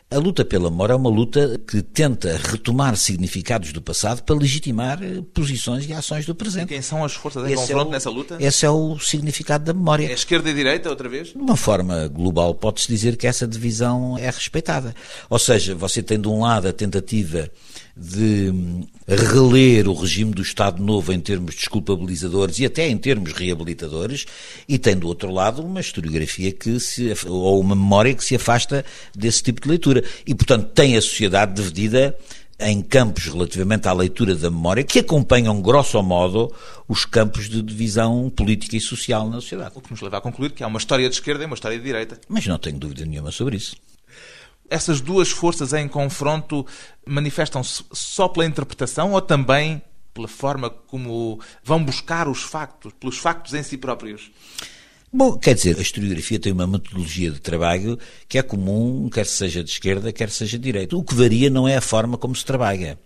A 0.09 0.17
luta 0.19 0.45
pela 0.45 0.71
memória 0.71 0.93
é 0.93 0.95
uma 0.95 1.09
luta 1.09 1.59
que 1.67 1.81
tenta 1.81 2.37
retomar 2.37 2.95
significados 2.95 3.73
do 3.73 3.81
passado 3.81 4.23
para 4.23 4.37
legitimar 4.37 5.03
eh, 5.03 5.21
posições 5.33 5.85
e 5.85 5.91
ações 5.91 6.25
do 6.25 6.33
presente. 6.33 6.63
E 6.63 6.75
quem 6.75 6.81
são 6.81 7.03
as 7.03 7.13
forças 7.13 7.43
em 7.43 7.51
esse 7.51 7.63
confronto 7.63 7.87
é 7.87 7.89
o, 7.89 7.91
nessa 7.91 8.09
luta? 8.09 8.37
Esse 8.39 8.65
é 8.65 8.69
o 8.69 8.97
significado 8.99 9.65
da 9.65 9.73
memória. 9.73 10.07
É 10.07 10.13
esquerda 10.13 10.49
e 10.49 10.53
direita, 10.53 10.89
outra 10.89 11.09
vez? 11.09 11.33
De 11.33 11.37
uma 11.37 11.57
forma 11.57 12.07
global, 12.07 12.55
pode-se 12.55 12.87
dizer 12.87 13.17
que 13.17 13.27
essa 13.27 13.45
divisão 13.45 14.17
é 14.17 14.29
respeitada. 14.29 14.95
Ou 15.29 15.37
seja, 15.37 15.75
você 15.75 16.01
tem 16.01 16.17
de 16.17 16.29
um 16.29 16.39
lado 16.39 16.69
a 16.69 16.71
tentativa 16.71 17.51
de 17.99 18.51
hum, 18.51 18.83
reler 19.07 19.87
o 19.87 19.93
regime 19.93 20.31
do 20.31 20.41
Estado 20.41 20.83
Novo 20.83 21.11
em 21.11 21.19
termos 21.19 21.55
desculpabilizadores 21.55 22.59
e 22.59 22.65
até 22.65 22.87
em 22.87 22.97
termos 22.97 23.33
reabilitadores, 23.33 24.25
e 24.67 24.77
tem 24.77 24.95
do 24.95 25.07
outro 25.07 25.31
lado 25.31 25.63
uma 25.63 25.79
historiografia 25.79 26.51
que 26.51 26.79
se, 26.79 27.13
ou 27.25 27.59
uma 27.59 27.75
memória 27.75 28.13
que 28.13 28.23
se 28.23 28.35
afasta 28.35 28.85
desse 29.15 29.41
tipo 29.41 29.61
de 29.61 29.69
leitura. 29.69 30.03
E, 30.25 30.35
portanto, 30.35 30.69
tem 30.73 30.95
a 30.95 31.01
sociedade 31.01 31.55
dividida 31.55 32.15
em 32.59 32.81
campos 32.81 33.25
relativamente 33.25 33.87
à 33.87 33.93
leitura 33.93 34.35
da 34.35 34.49
memória 34.49 34.83
que 34.83 34.99
acompanham, 34.99 35.61
grosso 35.61 36.01
modo, 36.01 36.51
os 36.87 37.05
campos 37.05 37.49
de 37.49 37.61
divisão 37.61 38.31
política 38.35 38.75
e 38.75 38.81
social 38.81 39.29
na 39.29 39.41
sociedade. 39.41 39.73
O 39.75 39.81
que 39.81 39.91
nos 39.91 40.01
leva 40.01 40.17
a 40.17 40.21
concluir 40.21 40.51
que 40.51 40.63
há 40.63 40.67
uma 40.67 40.79
história 40.79 41.07
de 41.07 41.15
esquerda 41.15 41.43
e 41.43 41.45
uma 41.45 41.55
história 41.55 41.77
de 41.77 41.83
direita. 41.83 42.19
Mas 42.27 42.45
não 42.47 42.57
tenho 42.57 42.77
dúvida 42.77 43.05
nenhuma 43.05 43.31
sobre 43.31 43.57
isso 43.57 43.75
essas 44.69 45.01
duas 45.01 45.29
forças 45.29 45.73
em 45.73 45.87
confronto 45.87 46.65
manifestam-se 47.05 47.83
só 47.91 48.27
pela 48.27 48.45
interpretação 48.45 49.13
ou 49.13 49.21
também 49.21 49.81
pela 50.13 50.27
forma 50.27 50.69
como 50.69 51.39
vão 51.63 51.83
buscar 51.83 52.27
os 52.27 52.41
factos, 52.41 52.91
pelos 52.99 53.17
factos 53.17 53.53
em 53.53 53.61
si 53.61 53.77
próprios? 53.77 54.31
Bom, 55.13 55.37
quer 55.37 55.55
dizer, 55.55 55.77
a 55.77 55.81
historiografia 55.81 56.39
tem 56.39 56.51
uma 56.51 56.67
metodologia 56.67 57.31
de 57.31 57.39
trabalho 57.39 57.97
que 58.27 58.37
é 58.37 58.41
comum, 58.41 59.09
quer 59.09 59.25
seja 59.25 59.63
de 59.63 59.69
esquerda, 59.69 60.11
quer 60.11 60.29
seja 60.29 60.57
de 60.57 60.63
direita. 60.63 60.97
O 60.97 61.03
que 61.03 61.15
varia 61.15 61.49
não 61.49 61.67
é 61.67 61.77
a 61.77 61.81
forma 61.81 62.17
como 62.17 62.35
se 62.35 62.43
trabalha. 62.43 62.99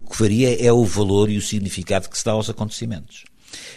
O 0.00 0.08
que 0.08 0.18
varia 0.18 0.64
é 0.64 0.72
o 0.72 0.84
valor 0.84 1.28
e 1.28 1.36
o 1.36 1.42
significado 1.42 2.08
que 2.08 2.16
se 2.16 2.24
dá 2.24 2.32
aos 2.32 2.48
acontecimentos. 2.48 3.24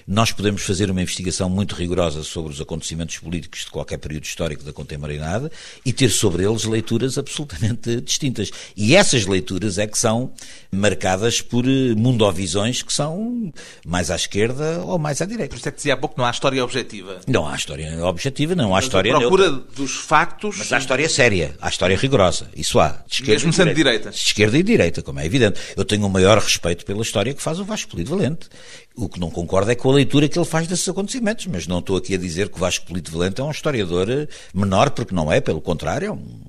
Nós 0.08 0.32
podemos 0.32 0.62
fazer 0.64 0.90
uma 0.90 1.02
investigação 1.02 1.50
muito 1.50 1.76
rigorosa 1.76 2.24
sobre 2.24 2.52
os 2.52 2.60
acontecimentos 2.62 3.18
políticos 3.20 3.62
de 3.66 3.72
qualquer 3.72 3.98
período 3.98 4.24
histórico 4.26 4.64
da 4.64 4.74
contemporaneidade 4.74 5.50
e 5.86 5.94
ter 5.94 6.10
sobre 6.10 6.44
eles 6.44 6.64
leituras 6.66 7.18
absolutamente 7.18 8.00
distintas. 8.02 8.52
E 8.76 8.96
essas 8.96 9.26
leituras 9.26 9.78
é 9.78 9.88
que 9.88 9.98
são 9.98 10.32
marcadas 10.72 11.42
por 11.42 11.66
eh, 11.66 11.94
mundovisões 11.96 12.82
que 12.82 12.92
são 12.94 13.54
mais 13.86 14.10
à 14.10 14.16
esquerda 14.16 14.82
ou 14.84 14.98
mais 14.98 15.22
à 15.22 15.26
direita. 15.26 15.50
Por 15.50 15.58
isso 15.58 15.68
é 15.68 15.72
que 15.72 15.78
dizia 15.78 15.94
há 15.94 15.98
pouco 15.98 16.16
não 16.18 16.26
há 16.26 16.32
história 16.32 16.64
objetiva. 16.64 17.20
Não 17.28 17.48
há 17.48 17.56
história 17.56 18.06
objetiva, 18.06 18.56
não 18.56 18.70
há 18.70 18.78
Mas 18.78 18.86
história 18.86 19.16
a 19.16 19.20
procura 19.20 19.52
neutra. 19.52 19.76
dos 19.76 19.92
factos. 19.96 20.58
Mas 20.58 20.74
há 20.74 20.78
história 20.78 21.08
séria, 21.10 21.56
há 21.62 21.70
história 21.70 21.96
rigorosa, 21.96 22.50
isso 22.56 22.80
há. 22.80 23.04
De 23.08 23.14
esquerda 23.16 23.32
Mesmo 23.34 23.50
e 23.50 23.54
sendo 23.54 23.74
direita. 23.74 24.10
De 24.10 24.18
esquerda 24.18 24.58
e 24.58 24.64
direita, 24.64 25.02
como 25.02 25.20
é 25.20 25.26
evidente. 25.26 25.60
Eu 25.76 25.86
tenho 25.86 26.06
o 26.06 26.10
maior 26.10 26.38
respeito 26.40 26.86
pela 26.86 27.02
história 27.02 27.34
que 27.34 27.42
faz 27.42 27.60
o 27.60 27.66
Vasco 27.66 27.92
Polito 27.92 28.10
Valente. 28.10 28.48
O 28.96 29.08
que 29.08 29.20
não 29.20 29.30
concordo 29.30 29.61
é 29.70 29.76
com 29.76 29.90
a 29.90 29.94
leitura 29.96 30.28
que 30.28 30.38
ele 30.38 30.46
faz 30.46 30.68
desses 30.68 30.88
acontecimentos, 30.88 31.46
mas 31.48 31.68
não 31.68 31.80
estou 31.80 31.98
aqui 31.98 32.16
a 32.16 32.18
dizer 32.18 32.50
que 32.50 32.58
o 32.58 32.60
Vasco 32.60 32.86
Polito 32.86 33.12
Valente 33.12 33.42
é 33.42 33.44
um 33.44 33.52
historiador 33.52 34.10
eh, 34.10 34.28
menor, 34.54 34.92
porque 34.92 35.14
não 35.14 35.32
é, 35.32 35.40
pelo 35.42 35.62
contrário, 35.62 36.08
é 36.08 36.12
um 36.12 36.42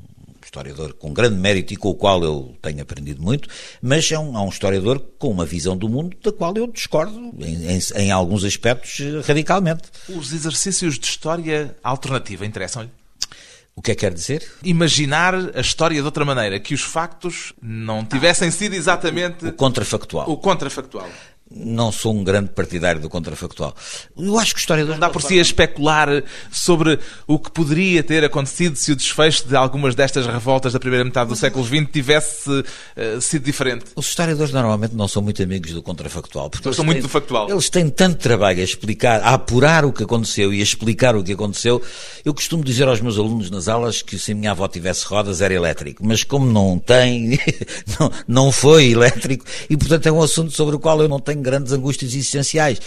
historiador 0.44 0.92
com 0.94 1.12
grande 1.14 1.36
mérito 1.36 1.72
e 1.72 1.76
com 1.76 1.88
o 1.88 1.94
qual 1.94 2.22
eu 2.22 2.54
tenho 2.60 2.82
aprendido 2.82 3.22
muito, 3.22 3.48
mas 3.80 4.10
é 4.12 4.18
um, 4.18 4.36
é 4.36 4.40
um 4.40 4.48
historiador 4.48 4.98
com 5.18 5.30
uma 5.30 5.46
visão 5.46 5.76
do 5.76 5.88
mundo 5.88 6.16
da 6.22 6.30
qual 6.32 6.54
eu 6.56 6.66
discordo 6.66 7.32
em, 7.40 7.70
em, 7.76 7.80
em 7.96 8.10
alguns 8.10 8.44
aspectos 8.44 9.00
eh, 9.00 9.20
radicalmente. 9.26 9.84
Os 10.08 10.32
exercícios 10.32 10.98
de 10.98 11.06
história 11.06 11.74
alternativa 11.82 12.44
interessam-lhe? 12.44 12.90
O 13.74 13.80
que 13.80 13.92
é 13.92 13.94
que 13.94 14.00
quer 14.00 14.12
dizer? 14.12 14.46
Imaginar 14.62 15.34
a 15.34 15.60
história 15.62 15.98
de 15.98 16.04
outra 16.04 16.26
maneira, 16.26 16.60
que 16.60 16.74
os 16.74 16.82
factos 16.82 17.54
não 17.62 18.04
tivessem 18.04 18.50
sido 18.50 18.74
exatamente 18.74 19.46
O 19.46 19.52
contrafactual. 19.54 20.28
o 20.30 20.36
contrafactual. 20.36 21.08
Não 21.54 21.92
sou 21.92 22.14
um 22.14 22.24
grande 22.24 22.50
partidário 22.50 23.00
do 23.00 23.08
contrafactual. 23.08 23.74
Eu 24.16 24.38
acho 24.38 24.54
que 24.54 24.58
o 24.58 24.62
historiador 24.62 24.94
Não 24.94 25.00
dá 25.00 25.10
por 25.10 25.20
si 25.22 25.38
a 25.38 25.42
especular 25.42 26.08
sobre 26.50 26.98
o 27.26 27.38
que 27.38 27.50
poderia 27.50 28.02
ter 28.02 28.24
acontecido 28.24 28.76
se 28.76 28.92
o 28.92 28.96
desfecho 28.96 29.46
de 29.46 29.54
algumas 29.56 29.94
destas 29.94 30.26
revoltas 30.26 30.72
da 30.72 30.80
primeira 30.80 31.04
metade 31.04 31.28
do 31.28 31.36
século 31.36 31.64
XX 31.64 31.86
tivesse 31.92 32.64
eh, 32.96 33.18
sido 33.20 33.44
diferente. 33.44 33.84
Os 33.96 34.06
historiadores 34.08 34.52
normalmente 34.52 34.94
não 34.94 35.06
são 35.08 35.22
muito 35.22 35.42
amigos 35.42 35.72
do 35.72 35.82
contrafactual. 35.82 36.48
Porque 36.50 36.66
Eles 36.68 36.76
são 36.76 36.84
têm- 36.84 36.94
muito 36.94 37.02
do 37.04 37.08
factual. 37.08 37.50
Eles 37.50 37.68
têm 37.68 37.88
tanto 37.88 38.18
trabalho 38.18 38.60
a 38.60 38.64
explicar, 38.64 39.20
a 39.22 39.34
apurar 39.34 39.84
o 39.84 39.92
que 39.92 40.02
aconteceu 40.04 40.52
e 40.52 40.60
a 40.60 40.62
explicar 40.62 41.14
o 41.16 41.22
que 41.22 41.32
aconteceu. 41.32 41.82
Eu 42.24 42.32
costumo 42.34 42.64
dizer 42.64 42.88
aos 42.88 43.00
meus 43.00 43.18
alunos 43.18 43.50
nas 43.50 43.68
aulas 43.68 44.00
que 44.02 44.18
se 44.18 44.32
a 44.32 44.34
minha 44.34 44.52
avó 44.52 44.66
tivesse 44.68 45.04
rodas 45.06 45.40
era 45.40 45.52
elétrico. 45.52 46.04
Mas 46.04 46.22
como 46.24 46.46
não 46.46 46.78
tem, 46.78 47.38
não, 47.98 48.12
não 48.26 48.52
foi 48.52 48.90
elétrico, 48.90 49.44
e 49.68 49.76
portanto 49.76 50.06
é 50.06 50.12
um 50.12 50.22
assunto 50.22 50.50
sobre 50.52 50.76
o 50.76 50.78
qual 50.78 51.00
eu 51.02 51.08
não 51.08 51.20
tenho 51.20 51.41
grandes 51.42 51.72
angústias 51.72 52.12
existenciais. 52.12 52.80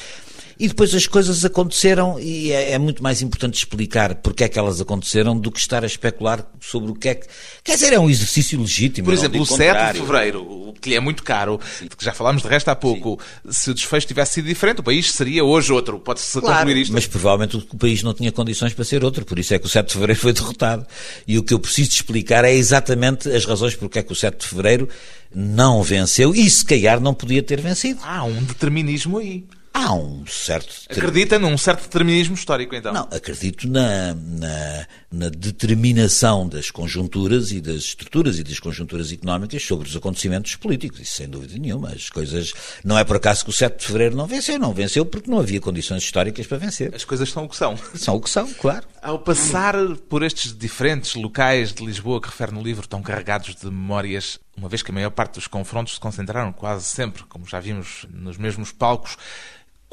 E 0.57 0.67
depois 0.67 0.93
as 0.95 1.05
coisas 1.05 1.43
aconteceram 1.43 2.19
e 2.19 2.51
é, 2.51 2.71
é 2.71 2.77
muito 2.77 3.03
mais 3.03 3.21
importante 3.21 3.55
explicar 3.55 4.15
porque 4.15 4.43
é 4.43 4.49
que 4.49 4.57
elas 4.57 4.79
aconteceram 4.79 5.37
do 5.37 5.51
que 5.51 5.59
estar 5.59 5.83
a 5.83 5.87
especular 5.87 6.45
sobre 6.61 6.91
o 6.91 6.95
que 6.95 7.09
é 7.09 7.15
que... 7.15 7.27
Quer 7.63 7.75
dizer, 7.75 7.93
é 7.93 7.99
um 7.99 8.09
exercício 8.09 8.59
legítimo. 8.59 9.05
Por 9.05 9.13
não 9.13 9.19
exemplo, 9.19 9.41
o 9.41 9.43
digo 9.43 9.57
7 9.57 9.93
de 9.93 9.99
fevereiro, 9.99 10.41
o 10.41 10.73
que 10.73 10.89
lhe 10.89 10.95
é 10.95 10.99
muito 10.99 11.23
caro, 11.23 11.59
de 11.81 11.89
que 11.89 12.03
já 12.03 12.13
falámos 12.13 12.41
de 12.41 12.47
resto 12.47 12.69
há 12.69 12.75
pouco, 12.75 13.19
se 13.49 13.69
o 13.69 13.73
desfecho 13.73 14.07
tivesse 14.07 14.35
sido 14.35 14.45
diferente, 14.45 14.79
o 14.79 14.83
país 14.83 15.11
seria 15.11 15.43
hoje 15.43 15.73
outro. 15.73 15.99
Pode-se 15.99 16.39
concluir 16.39 16.77
isto? 16.77 16.93
Mas 16.93 17.05
provavelmente 17.05 17.57
o 17.57 17.77
país 17.77 18.01
não 18.01 18.13
tinha 18.13 18.31
condições 18.31 18.73
para 18.73 18.85
ser 18.85 19.03
outro, 19.03 19.25
por 19.25 19.37
isso 19.37 19.53
é 19.53 19.59
que 19.59 19.65
o 19.65 19.69
7 19.69 19.87
de 19.87 19.93
Fevereiro 19.93 20.21
foi 20.21 20.33
derrotado. 20.33 20.85
E 21.27 21.37
o 21.37 21.43
que 21.43 21.53
eu 21.53 21.59
preciso 21.59 21.89
explicar 21.89 22.45
é 22.45 22.53
exatamente 22.53 23.29
as 23.29 23.45
razões 23.45 23.75
porque 23.75 23.99
é 23.99 24.03
que 24.03 24.11
o 24.11 24.15
7 24.15 24.37
de 24.37 24.47
Fevereiro 24.47 24.87
não 25.33 25.83
venceu 25.83 26.33
e 26.33 26.49
se 26.49 26.63
calhar 26.63 26.99
não 27.01 27.13
podia 27.13 27.43
ter 27.43 27.59
vencido. 27.59 27.99
Há 28.03 28.23
um 28.23 28.41
determinismo 28.43 29.17
aí. 29.17 29.43
Há 29.77 29.93
um 29.93 30.25
certo... 30.25 30.73
Acredita 30.89 31.37
num 31.37 31.57
certo 31.57 31.81
determinismo 31.81 32.33
histórico, 32.33 32.73
então? 32.73 32.93
Não, 32.93 33.09
acredito 33.11 33.67
na, 33.67 34.13
na, 34.13 34.87
na 35.11 35.27
determinação 35.29 36.47
das 36.47 36.71
conjunturas 36.71 37.51
e 37.51 37.59
das 37.59 37.75
estruturas 37.83 38.39
e 38.39 38.43
das 38.43 38.57
conjunturas 38.57 39.11
económicas 39.11 39.61
sobre 39.61 39.85
os 39.85 39.93
acontecimentos 39.93 40.55
políticos, 40.55 41.01
isso 41.01 41.17
sem 41.17 41.27
dúvida 41.27 41.57
nenhuma. 41.57 41.89
As 41.89 42.09
coisas. 42.09 42.53
Não 42.85 42.97
é 42.97 43.03
por 43.03 43.17
acaso 43.17 43.43
que 43.43 43.49
o 43.49 43.53
7 43.53 43.77
de 43.77 43.85
fevereiro 43.85 44.15
não 44.15 44.25
venceu, 44.25 44.57
não 44.57 44.73
venceu 44.73 45.05
porque 45.05 45.29
não 45.29 45.39
havia 45.39 45.59
condições 45.59 46.03
históricas 46.03 46.47
para 46.47 46.57
vencer. 46.57 46.95
As 46.95 47.03
coisas 47.03 47.29
são 47.29 47.43
o 47.43 47.49
que 47.49 47.57
são. 47.57 47.75
São 47.95 48.15
o 48.15 48.21
que 48.21 48.29
são, 48.29 48.47
claro. 48.53 48.87
Ao 49.01 49.19
passar 49.19 49.75
por 50.07 50.23
estes 50.23 50.57
diferentes 50.57 51.15
locais 51.15 51.73
de 51.73 51.85
Lisboa 51.85 52.21
que 52.21 52.29
refere 52.29 52.53
no 52.53 52.63
livro, 52.63 52.87
tão 52.87 53.01
carregados 53.01 53.53
de 53.53 53.65
memórias, 53.65 54.39
uma 54.55 54.69
vez 54.69 54.81
que 54.81 54.91
a 54.91 54.93
maior 54.93 55.11
parte 55.11 55.33
dos 55.33 55.47
confrontos 55.47 55.95
se 55.95 55.99
concentraram 55.99 56.53
quase 56.53 56.85
sempre, 56.85 57.25
como 57.25 57.45
já 57.45 57.59
vimos, 57.59 58.05
nos 58.09 58.37
mesmos 58.37 58.71
palcos, 58.71 59.17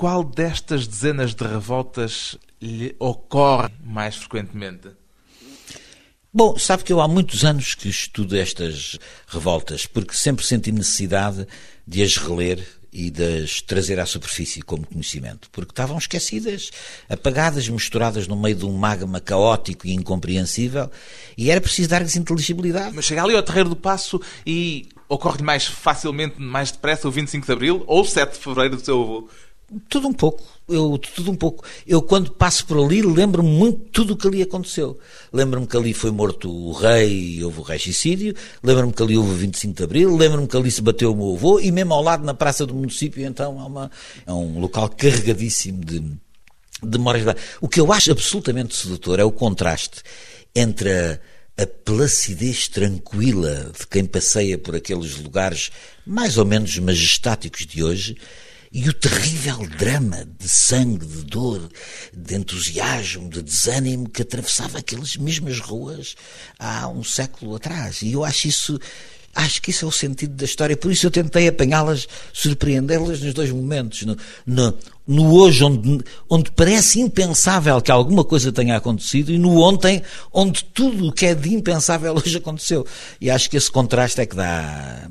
qual 0.03 0.25
destas 0.25 0.88
dezenas 0.88 1.33
de 1.33 1.45
revoltas 1.45 2.37
lhe 2.61 2.93
ocorre 2.99 3.71
mais 3.85 4.17
frequentemente? 4.17 4.88
Bom, 6.35 6.59
sabe 6.59 6.83
que 6.83 6.93
eu 6.93 7.01
há 7.01 7.07
muitos 7.07 7.45
anos 7.45 7.77
que 7.77 7.88
estudo 7.88 8.37
estas 8.37 8.99
revoltas, 9.29 9.87
porque 9.87 10.12
sempre 10.12 10.45
senti 10.45 10.73
necessidade 10.73 11.47
de 11.87 12.03
as 12.03 12.17
reler 12.17 12.67
e 12.93 13.12
de 13.12 13.45
as 13.45 13.62
trazer 13.62 14.01
à 14.01 14.05
superfície 14.05 14.61
como 14.61 14.85
conhecimento, 14.85 15.49
porque 15.53 15.71
estavam 15.71 15.97
esquecidas, 15.97 16.73
apagadas, 17.09 17.69
misturadas 17.69 18.27
no 18.27 18.35
meio 18.35 18.57
de 18.57 18.67
um 18.67 18.73
magma 18.73 19.21
caótico 19.21 19.87
e 19.87 19.93
incompreensível, 19.93 20.91
e 21.38 21.49
era 21.49 21.61
preciso 21.61 21.91
dar-lhes 21.91 22.17
inteligibilidade. 22.17 22.93
Mas 22.93 23.05
chega 23.05 23.23
ali 23.23 23.37
ao 23.37 23.43
Terreiro 23.45 23.69
do 23.69 23.77
Passo 23.77 24.21
e 24.45 24.88
ocorre-lhe 25.09 25.45
mais 25.45 25.65
facilmente, 25.65 26.41
mais 26.41 26.73
depressa 26.73 27.07
o 27.07 27.11
25 27.12 27.47
de 27.47 27.53
Abril 27.53 27.85
ou 27.87 28.01
o 28.01 28.05
7 28.05 28.33
de 28.33 28.38
Fevereiro 28.38 28.75
do 28.75 28.85
seu 28.85 29.01
avô? 29.01 29.29
Tudo 29.89 30.09
um 30.09 30.13
pouco. 30.13 30.43
Eu, 30.69 30.99
tudo 30.99 31.31
um 31.31 31.35
pouco. 31.35 31.65
Eu, 31.87 32.03
quando 32.03 32.31
passo 32.33 32.67
por 32.67 32.79
ali, 32.79 33.03
lembro-me 33.03 33.49
muito 33.49 33.79
de 33.85 33.91
tudo 33.91 34.15
o 34.15 34.17
que 34.17 34.27
ali 34.27 34.43
aconteceu. 34.43 34.99
Lembro-me 35.33 35.67
que 35.67 35.77
ali 35.77 35.93
foi 35.93 36.11
morto 36.11 36.51
o 36.51 36.73
rei 36.73 37.37
e 37.37 37.45
houve 37.45 37.61
o 37.61 37.63
regicídio. 37.63 38.35
Lembro-me 38.63 38.93
que 38.93 39.03
ali 39.03 39.17
houve 39.17 39.31
o 39.31 39.35
25 39.35 39.75
de 39.75 39.85
Abril. 39.85 40.17
Lembro-me 40.17 40.47
que 40.47 40.57
ali 40.57 40.71
se 40.71 40.83
bateu 40.83 41.13
o 41.13 41.17
meu 41.17 41.35
avô. 41.35 41.61
E 41.61 41.71
mesmo 41.71 41.95
ao 41.95 42.03
lado, 42.03 42.25
na 42.25 42.35
praça 42.35 42.67
do 42.67 42.75
município, 42.75 43.25
então, 43.25 43.59
há 43.61 43.67
uma, 43.67 43.91
é 44.27 44.33
um 44.33 44.61
local 44.61 44.89
carregadíssimo 44.89 45.85
de, 45.85 46.01
de 46.01 46.99
memórias. 46.99 47.37
O 47.61 47.69
que 47.69 47.81
eu 47.81 47.93
acho 47.93 48.13
absolutamente 48.13 48.77
sedutor 48.77 49.19
é 49.21 49.25
o 49.25 49.33
contraste 49.33 50.03
entre 50.55 50.91
a, 50.91 51.19
a 51.63 51.67
placidez 51.67 52.69
tranquila 52.69 53.73
de 53.79 53.87
quem 53.87 54.05
passeia 54.05 54.57
por 54.57 54.75
aqueles 54.75 55.19
lugares 55.19 55.71
mais 56.07 56.39
ou 56.39 56.45
menos 56.45 56.79
majestáticos 56.79 57.67
de 57.67 57.83
hoje 57.83 58.17
e 58.73 58.89
o 58.89 58.93
terrível 58.93 59.67
drama 59.79 60.27
de 60.39 60.49
sangue, 60.49 61.05
de 61.05 61.25
dor, 61.25 61.69
de 62.13 62.35
entusiasmo, 62.35 63.29
de 63.29 63.43
desânimo 63.43 64.09
que 64.09 64.23
atravessava 64.23 64.79
aquelas 64.79 65.15
mesmas 65.17 65.61
ruas 65.61 66.17
há 66.59 66.89
um 66.89 67.05
século 67.05 67.55
atrás. 67.55 68.01
E 68.01 68.13
eu 68.13 68.25
acho 68.25 68.49
isso. 68.49 68.79
Acho 69.35 69.63
que 69.63 69.71
isso 69.71 69.87
é 69.87 69.89
o 69.89 69.93
sentido 69.93 70.35
da 70.35 70.45
história, 70.45 70.77
por 70.77 70.93
isso 70.93 71.07
eu 71.07 71.11
tentei 71.11 71.49
apanhá-las, 71.49 72.07
surpreendê-las 72.35 73.23
nos 73.23 73.33
dois 73.33 73.51
momentos. 73.51 74.03
No, 74.03 74.15
no, 74.45 74.79
no 75.07 75.35
hoje, 75.35 75.65
onde, 75.65 76.05
onde 76.29 76.51
parece 76.51 77.01
impensável 77.01 77.81
que 77.81 77.91
alguma 77.91 78.25
coisa 78.25 78.53
tenha 78.53 78.77
acontecido, 78.77 79.33
e 79.33 79.39
no 79.39 79.59
ontem, 79.63 80.03
onde 80.31 80.63
tudo 80.63 81.09
o 81.09 81.13
que 81.13 81.25
é 81.25 81.35
de 81.35 81.55
impensável 81.55 82.13
hoje 82.23 82.37
aconteceu. 82.37 82.87
E 83.19 83.31
acho 83.31 83.49
que 83.49 83.57
esse 83.57 83.71
contraste 83.71 84.21
é 84.21 84.27
que 84.27 84.37
dá 84.37 85.09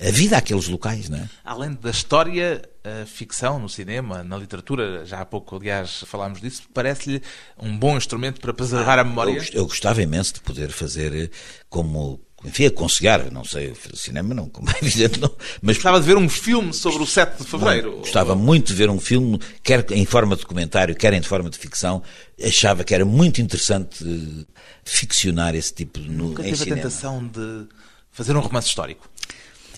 a 0.00 0.10
vida 0.10 0.38
àqueles 0.38 0.66
locais, 0.66 1.10
não 1.10 1.18
é? 1.18 1.28
Além 1.44 1.74
da 1.74 1.90
história, 1.90 2.62
a 2.82 3.04
ficção 3.04 3.58
no 3.58 3.68
cinema, 3.68 4.24
na 4.24 4.36
literatura, 4.38 5.04
já 5.04 5.20
há 5.20 5.26
pouco, 5.26 5.56
aliás, 5.56 6.04
falámos 6.06 6.40
disso, 6.40 6.62
parece-lhe 6.72 7.22
um 7.60 7.76
bom 7.76 7.96
instrumento 7.98 8.40
para 8.40 8.54
preservar 8.54 8.98
a 8.98 9.04
memória? 9.04 9.36
Eu, 9.52 9.60
eu 9.60 9.66
gostava 9.66 10.00
imenso 10.02 10.34
de 10.34 10.40
poder 10.40 10.70
fazer 10.70 11.14
eh, 11.14 11.30
como, 11.68 12.18
enfim, 12.42 12.64
aconselhar, 12.64 13.30
não 13.30 13.44
sei, 13.44 13.74
cinema 13.94 14.34
não, 14.34 14.48
como 14.48 14.70
é 14.70 14.74
evidente, 14.80 15.20
não, 15.20 15.30
mas 15.60 15.76
Gostava 15.76 16.00
de 16.00 16.06
ver 16.06 16.16
um 16.16 16.30
filme 16.30 16.72
sobre 16.72 17.02
o 17.02 17.06
7 17.06 17.42
de 17.42 17.44
Fevereiro. 17.44 17.98
Gostava 17.98 18.34
muito 18.34 18.68
de 18.68 18.74
ver 18.74 18.88
um 18.88 18.98
filme, 18.98 19.38
quer 19.62 19.84
em 19.92 20.06
forma 20.06 20.34
de 20.34 20.40
documentário, 20.40 20.94
quer 20.94 21.12
em 21.12 21.22
forma 21.22 21.50
de 21.50 21.58
ficção. 21.58 22.02
Achava 22.42 22.84
que 22.84 22.94
era 22.94 23.04
muito 23.04 23.42
interessante 23.42 24.02
eh, 24.02 24.46
ficcionar 24.82 25.54
esse 25.54 25.74
tipo 25.74 26.00
de 26.00 26.08
no, 26.08 26.28
Nunca 26.28 26.42
em 26.46 26.54
teve 26.54 26.72
a 26.72 26.74
tentação 26.74 27.26
de 27.26 27.66
fazer 28.10 28.34
um 28.34 28.40
romance 28.40 28.68
histórico. 28.68 29.10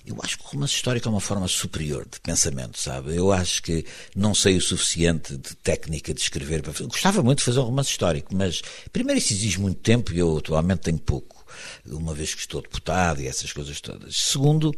Eu 0.05 0.19
acho 0.23 0.37
que 0.37 0.45
o 0.45 0.49
romance 0.49 0.75
histórico 0.75 1.09
é 1.09 1.11
uma 1.11 1.21
forma 1.21 1.47
superior 1.47 2.05
de 2.11 2.21
pensamento, 2.21 2.79
sabe? 2.79 3.15
Eu 3.15 3.31
acho 3.33 3.63
que 3.63 3.85
não 4.17 4.35
sei 4.35 4.57
o 4.57 4.61
suficiente 4.61 5.37
de 5.37 5.55
técnica 5.57 6.13
de 6.13 6.21
escrever. 6.21 6.61
para 6.61 6.73
Gostava 6.87 7.23
muito 7.23 7.39
de 7.39 7.45
fazer 7.45 7.61
um 7.61 7.65
romance 7.65 7.91
histórico, 7.91 8.35
mas 8.35 8.63
primeiro 8.93 9.19
isso 9.19 9.33
exige 9.33 9.61
muito 9.61 9.81
tempo 9.81 10.13
e 10.13 10.19
eu 10.19 10.39
atualmente 10.39 10.81
tenho 10.81 10.99
pouco, 10.99 11.47
uma 11.87 12.15
vez 12.15 12.35
que 12.35 12.41
estou 12.41 12.61
deputado 12.61 13.21
e 13.21 13.29
essas 13.29 13.53
coisas 13.53 13.81
todas. 13.81 14.17
Segundo, 14.17 14.75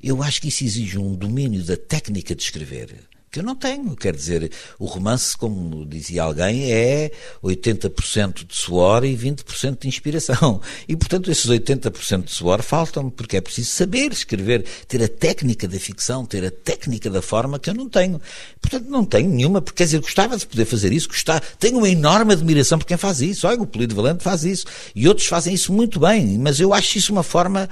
eu 0.00 0.22
acho 0.22 0.40
que 0.40 0.48
isso 0.48 0.62
exige 0.62 0.96
um 0.96 1.14
domínio 1.14 1.64
da 1.64 1.76
técnica 1.76 2.34
de 2.34 2.42
escrever 2.42 3.08
que 3.30 3.40
eu 3.40 3.42
não 3.42 3.54
tenho. 3.54 3.94
Quer 3.96 4.14
dizer, 4.14 4.50
o 4.78 4.86
romance, 4.86 5.36
como 5.36 5.84
dizia 5.86 6.22
alguém, 6.22 6.72
é 6.72 7.10
80% 7.42 8.46
de 8.46 8.56
suor 8.56 9.04
e 9.04 9.16
20% 9.16 9.78
de 9.80 9.88
inspiração. 9.88 10.60
E, 10.88 10.96
portanto, 10.96 11.30
esses 11.30 11.46
80% 11.46 12.24
de 12.24 12.32
suor 12.32 12.62
faltam-me, 12.62 13.10
porque 13.10 13.36
é 13.36 13.40
preciso 13.40 13.70
saber 13.70 14.12
escrever, 14.12 14.64
ter 14.86 15.02
a 15.02 15.08
técnica 15.08 15.68
da 15.68 15.78
ficção, 15.78 16.24
ter 16.24 16.44
a 16.44 16.50
técnica 16.50 17.10
da 17.10 17.22
forma 17.22 17.58
que 17.58 17.70
eu 17.70 17.74
não 17.74 17.88
tenho. 17.88 18.20
Portanto, 18.60 18.88
não 18.88 19.04
tenho 19.04 19.28
nenhuma, 19.28 19.60
porque, 19.60 19.78
quer 19.78 19.84
dizer, 19.84 20.00
gostava 20.00 20.36
de 20.36 20.46
poder 20.46 20.64
fazer 20.64 20.92
isso, 20.92 21.08
gostava, 21.08 21.42
tenho 21.58 21.78
uma 21.78 21.88
enorme 21.88 22.32
admiração 22.32 22.78
por 22.78 22.86
quem 22.86 22.96
faz 22.96 23.20
isso. 23.20 23.46
Olha, 23.46 23.60
o 23.60 23.66
Polido 23.66 23.94
Valente 23.94 24.22
faz 24.22 24.44
isso. 24.44 24.66
E 24.94 25.08
outros 25.08 25.26
fazem 25.26 25.54
isso 25.54 25.72
muito 25.72 26.00
bem, 26.00 26.38
mas 26.38 26.60
eu 26.60 26.72
acho 26.72 26.98
isso 26.98 27.12
uma 27.12 27.22
forma 27.22 27.68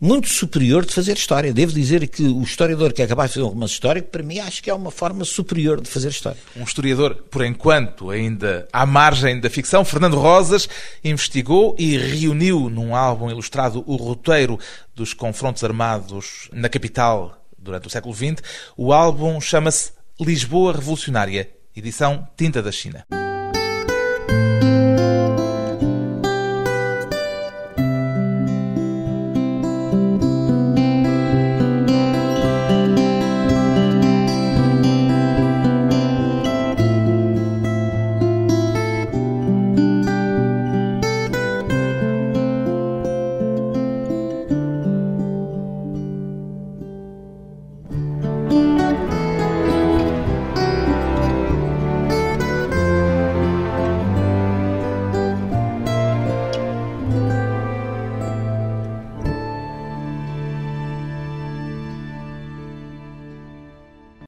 muito 0.00 0.28
superior 0.28 0.84
de 0.84 0.92
fazer 0.92 1.16
história. 1.16 1.52
Devo 1.52 1.72
dizer 1.72 2.06
que 2.08 2.22
o 2.22 2.42
historiador 2.42 2.92
que 2.92 3.02
é 3.02 3.06
capaz 3.06 3.30
de 3.30 3.34
fazer 3.34 3.46
um 3.46 3.50
romance 3.50 3.74
histórico, 3.74 4.08
para 4.08 4.22
mim, 4.22 4.38
acho 4.38 4.62
que 4.62 4.70
é 4.70 4.74
uma 4.74 4.90
forma 4.90 5.24
superior 5.24 5.80
de 5.80 5.88
fazer 5.88 6.08
história. 6.08 6.38
Um 6.56 6.62
historiador, 6.62 7.14
por 7.30 7.44
enquanto, 7.44 8.10
ainda 8.10 8.68
à 8.72 8.84
margem 8.84 9.40
da 9.40 9.50
ficção, 9.50 9.84
Fernando 9.84 10.18
Rosas, 10.18 10.68
investigou 11.02 11.74
e 11.78 11.96
reuniu 11.96 12.68
num 12.68 12.94
álbum 12.94 13.30
ilustrado 13.30 13.82
o 13.86 13.96
roteiro 13.96 14.58
dos 14.94 15.12
confrontos 15.12 15.64
armados 15.64 16.48
na 16.52 16.68
capital 16.68 17.42
durante 17.58 17.88
o 17.88 17.90
século 17.90 18.14
XX. 18.14 18.42
O 18.76 18.92
álbum 18.92 19.40
chama-se 19.40 19.92
Lisboa 20.20 20.72
Revolucionária, 20.72 21.50
edição 21.74 22.26
Tinta 22.36 22.62
da 22.62 22.72
China. 22.72 23.06